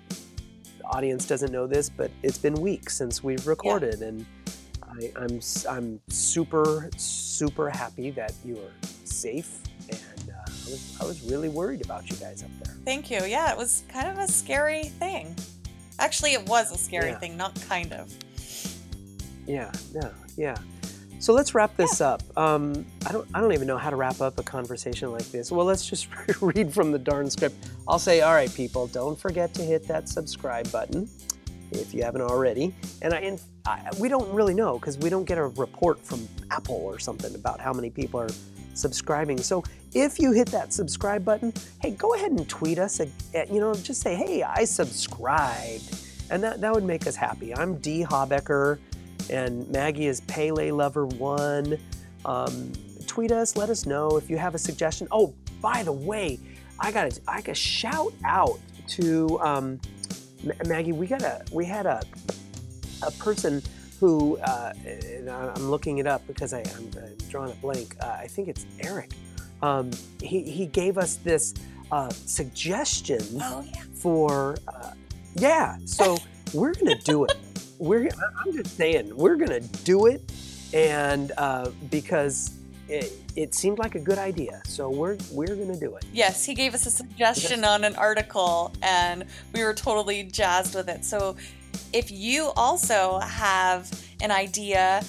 the 0.80 0.86
audience 0.86 1.28
doesn't 1.28 1.52
know 1.52 1.68
this, 1.68 1.88
but 1.88 2.10
it's 2.24 2.40
been 2.40 2.56
weeks 2.56 2.98
since 2.98 3.24
we've 3.24 3.46
recorded, 3.46 4.02
and 4.02 4.26
I, 4.84 5.12
I'm 5.18 5.40
I'm 5.70 6.02
super 6.10 6.90
super 6.98 7.70
happy 7.70 8.10
that 8.12 8.34
you 8.44 8.58
are 8.58 8.88
safe. 9.04 9.60
I 10.70 10.72
was 10.72 10.98
I 11.02 11.06
was 11.06 11.22
really 11.24 11.50
worried 11.50 11.84
about 11.84 12.10
you 12.10 12.16
guys 12.18 12.44
up 12.44 12.50
there. 12.64 12.76
Thank 12.86 13.10
you. 13.10 13.24
Yeah, 13.26 13.52
it 13.52 13.58
was 13.58 13.84
kind 13.90 14.08
of 14.08 14.18
a 14.18 14.28
scary 14.28 14.84
thing. 14.86 15.36
Actually, 15.98 16.34
it 16.34 16.46
was 16.48 16.72
a 16.72 16.78
scary 16.78 17.10
Yeah. 17.10 17.20
thing, 17.20 17.36
not 17.38 17.60
kind 17.68 17.92
of. 17.94 18.14
Yeah, 19.48 19.72
yeah, 19.94 20.10
yeah. 20.38 20.56
So 21.20 21.34
let's 21.34 21.54
wrap 21.54 21.76
this 21.76 22.00
up. 22.00 22.22
Um, 22.38 22.86
I 23.06 23.12
don't, 23.12 23.28
I 23.34 23.42
don't 23.42 23.52
even 23.52 23.68
know 23.68 23.78
how 23.78 23.90
to 23.90 23.98
wrap 23.98 24.22
up 24.22 24.40
a 24.40 24.44
conversation 24.44 25.12
like 25.12 25.30
this. 25.32 25.52
Well, 25.52 25.66
let's 25.66 25.86
just 25.86 26.08
read 26.42 26.74
from 26.74 26.92
the 26.92 27.00
darn 27.00 27.30
script. 27.30 27.56
I'll 27.88 28.00
say, 28.00 28.22
all 28.22 28.34
right, 28.34 28.54
people, 28.54 28.88
don't 28.88 29.20
forget 29.20 29.54
to 29.56 29.62
hit 29.64 29.86
that 29.88 30.08
subscribe 30.08 30.72
button 30.72 31.10
if 31.72 31.94
you 31.94 32.04
haven't 32.04 32.22
already. 32.22 32.74
And 33.02 33.14
I, 33.14 33.20
and 33.20 33.42
I 33.66 33.90
we 34.00 34.08
don't 34.08 34.32
really 34.34 34.54
know 34.54 34.80
because 34.80 34.98
we 34.98 35.10
don't 35.10 35.26
get 35.26 35.38
a 35.38 35.48
report 35.48 36.00
from 36.00 36.26
Apple 36.52 36.76
or 36.76 37.00
something 37.00 37.36
about 37.36 37.60
how 37.60 37.74
many 37.74 37.90
people 37.90 38.22
are 38.22 38.30
subscribing. 38.74 39.38
So 39.40 39.64
if 39.94 40.20
you 40.20 40.32
hit 40.32 40.48
that 40.50 40.74
subscribe 40.74 41.26
button, 41.26 41.54
hey, 41.82 41.92
go 41.92 42.14
ahead 42.14 42.32
and 42.32 42.48
tweet 42.48 42.80
us. 42.80 43.00
At, 43.00 43.52
you 43.52 43.60
know, 43.60 43.74
just 43.74 44.02
say, 44.02 44.16
hey, 44.16 44.44
I 44.44 44.66
subscribed, 44.66 45.98
and 46.30 46.44
that 46.44 46.62
that 46.62 46.74
would 46.74 46.84
make 46.84 47.08
us 47.08 47.16
happy. 47.16 47.56
I'm 47.56 47.78
D 47.78 48.04
Habecker 48.04 48.80
and 49.30 49.70
Maggie 49.70 50.08
is 50.08 50.22
Pele 50.22 50.72
Lover 50.72 51.06
One. 51.06 51.78
Um, 52.26 52.72
tweet 53.08 53.32
us, 53.32 53.56
let 53.56 53.70
us 53.70 53.86
know 53.86 54.18
if 54.18 54.30
you 54.30 54.38
have 54.38 54.56
a 54.56 54.58
suggestion. 54.60 55.08
Oh, 55.12 55.34
by 55.62 55.84
the 55.84 55.92
way, 55.92 56.40
I 56.80 56.92
got 56.92 57.12
to 57.12 57.22
I 57.28 57.42
got 57.42 57.52
a 57.52 57.56
shout 57.56 58.14
out 58.24 58.60
to 58.90 59.40
um, 59.42 59.80
Ma- 60.44 60.54
Maggie. 60.66 60.94
We 60.94 61.08
got 61.08 61.22
a 61.22 61.44
we 61.52 61.66
had 61.66 61.86
a 61.86 62.02
a 63.02 63.12
person 63.12 63.62
who 64.00 64.38
uh, 64.38 64.74
I'm 65.30 65.70
looking 65.70 65.98
it 65.98 66.08
up 66.08 66.26
because 66.28 66.54
I, 66.54 66.60
I'm 66.76 66.90
uh, 66.98 67.08
drawing 67.30 67.52
a 67.52 67.56
blank. 67.56 67.96
Uh, 68.02 68.18
I 68.20 68.28
think 68.28 68.48
it's 68.48 68.66
Eric. 68.80 69.12
Um, 69.62 69.92
he 70.22 70.42
he 70.44 70.66
gave 70.68 70.98
us 70.98 71.16
this 71.18 71.54
uh, 71.92 72.10
suggestion 72.10 73.22
Oh, 73.42 73.64
yeah. 73.66 73.82
for 73.94 74.56
uh, 74.68 74.92
yeah 75.36 75.78
so 75.86 76.18
we're 76.54 76.74
gonna 76.74 76.98
do 77.00 77.24
it 77.26 77.36
we're 77.78 78.10
i'm 78.40 78.52
just 78.54 78.76
saying 78.78 79.16
we're 79.16 79.36
gonna 79.36 79.60
do 79.84 80.06
it 80.08 80.22
and 80.74 81.32
uh, 81.38 81.70
because 81.92 82.52
it, 82.88 83.12
it 83.36 83.54
seemed 83.54 83.78
like 83.80 83.96
a 83.96 84.00
good 84.00 84.18
idea 84.18 84.62
so 84.66 84.90
we're 84.90 85.18
we're 85.32 85.56
gonna 85.56 85.80
do 85.80 85.96
it 85.96 86.06
Yes, 86.14 86.46
he 86.46 86.54
gave 86.56 86.74
us 86.74 86.86
a 86.86 86.92
suggestion 86.92 87.64
on 87.64 87.84
an 87.84 87.96
article 87.96 88.74
and 88.82 89.26
we 89.54 89.64
were 89.64 89.74
totally 89.76 90.24
jazzed 90.24 90.74
with 90.76 90.90
it. 90.90 91.06
So 91.06 91.36
if 91.94 92.12
you 92.12 92.52
also 92.56 93.20
have 93.20 93.90
an 94.22 94.32
idea 94.32 95.02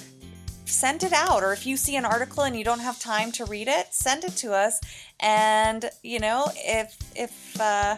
send 0.71 1.03
it 1.03 1.13
out. 1.13 1.43
Or 1.43 1.53
if 1.53 1.65
you 1.65 1.77
see 1.77 1.95
an 1.95 2.05
article 2.05 2.43
and 2.43 2.55
you 2.57 2.63
don't 2.63 2.79
have 2.79 2.99
time 2.99 3.31
to 3.33 3.45
read 3.45 3.67
it, 3.67 3.93
send 3.93 4.23
it 4.23 4.35
to 4.37 4.53
us. 4.53 4.79
And 5.19 5.89
you 6.01 6.19
know, 6.19 6.45
if 6.55 6.97
if 7.15 7.59
uh, 7.59 7.97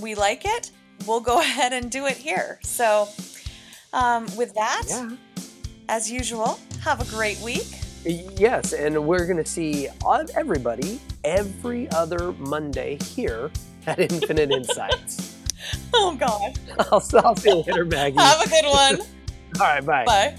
we 0.00 0.14
like 0.14 0.44
it, 0.44 0.70
we'll 1.06 1.20
go 1.20 1.40
ahead 1.46 1.72
and 1.72 1.90
do 1.90 2.06
it 2.06 2.16
here. 2.16 2.60
So, 2.62 3.08
um, 3.92 4.26
with 4.36 4.54
that, 4.54 4.84
Yeah. 4.88 5.10
as 5.88 6.10
usual, 6.10 6.58
have 6.82 7.00
a 7.00 7.10
great 7.10 7.40
week. 7.40 7.66
Yes, 8.04 8.72
and 8.72 9.06
we're 9.06 9.26
going 9.26 9.42
to 9.42 9.44
see 9.44 9.88
everybody 10.36 11.00
every 11.24 11.90
other 11.90 12.32
Monday 12.32 12.96
here 13.02 13.50
at 13.86 13.98
Infinite 13.98 14.50
Insights. 14.58 15.37
Oh, 15.94 16.14
God. 16.14 16.58
I'll, 16.78 17.02
I'll 17.24 17.36
see 17.36 17.50
you 17.50 17.56
later, 17.56 17.84
Maggie. 17.84 18.18
Have 18.18 18.46
a 18.46 18.48
good 18.48 18.64
one. 18.66 19.00
All 19.60 19.66
right, 19.66 19.84
bye. 19.84 20.04
Bye. 20.04 20.38